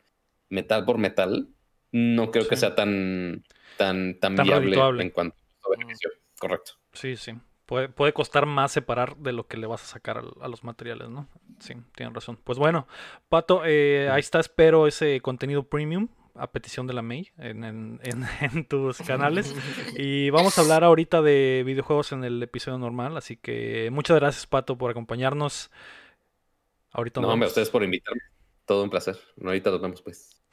metal 0.49 0.85
por 0.85 0.99
metal, 0.99 1.49
no 1.93 2.31
creo 2.31 2.49
que 2.49 2.57
sea 2.57 2.75
tan, 2.75 3.45
tan, 3.79 4.19
tan, 4.19 4.35
viable 4.35 5.03
en 5.03 5.11
cuanto 5.11 5.37
a 5.65 5.71
beneficio. 5.71 6.11
Correcto. 6.39 6.73
Sí, 6.93 7.17
sí. 7.17 7.33
Puede, 7.67 7.89
puede, 7.89 8.13
costar 8.13 8.45
más 8.45 8.73
separar 8.73 9.17
de 9.17 9.33
lo 9.33 9.47
que 9.47 9.57
le 9.57 9.67
vas 9.67 9.83
a 9.83 9.87
sacar 9.87 10.23
a, 10.41 10.49
los 10.49 10.65
materiales, 10.65 11.09
¿no? 11.09 11.29
Sí, 11.61 11.75
tienen 11.95 12.15
razón. 12.15 12.39
Pues 12.45 12.59
bueno, 12.59 12.87
Pato, 13.31 13.63
eh, 13.65 14.11
ahí 14.11 14.21
está, 14.21 14.39
espero 14.39 14.87
ese 14.87 15.23
contenido 15.23 15.63
premium 15.63 16.09
a 16.35 16.51
petición 16.51 16.87
de 16.87 16.95
la 16.95 17.03
May 17.03 17.31
en, 17.39 18.01
tus 18.69 18.99
canales. 18.99 19.55
Y 19.97 20.31
vamos 20.31 20.59
a 20.59 20.63
hablar 20.63 20.85
ahorita 20.85 21.23
de 21.23 21.63
videojuegos 21.65 22.13
en 22.13 22.25
el 22.25 22.43
episodio 22.43 22.79
normal. 22.79 23.17
Así 23.17 23.37
que 23.37 23.89
muchas 23.93 24.17
gracias, 24.19 24.47
Pato, 24.47 24.77
por 24.77 24.91
acompañarnos. 24.91 25.71
Ahorita 26.93 27.21
no, 27.21 27.29
hombre, 27.29 27.47
a 27.47 27.49
ustedes 27.49 27.71
por 27.71 27.83
invitarme. 27.83 28.21
Todo 28.67 28.83
un 28.85 28.91
placer. 28.91 29.19
Ahorita 29.45 29.71
nos 29.71 29.81
vemos, 29.81 30.03
pues. 30.03 30.44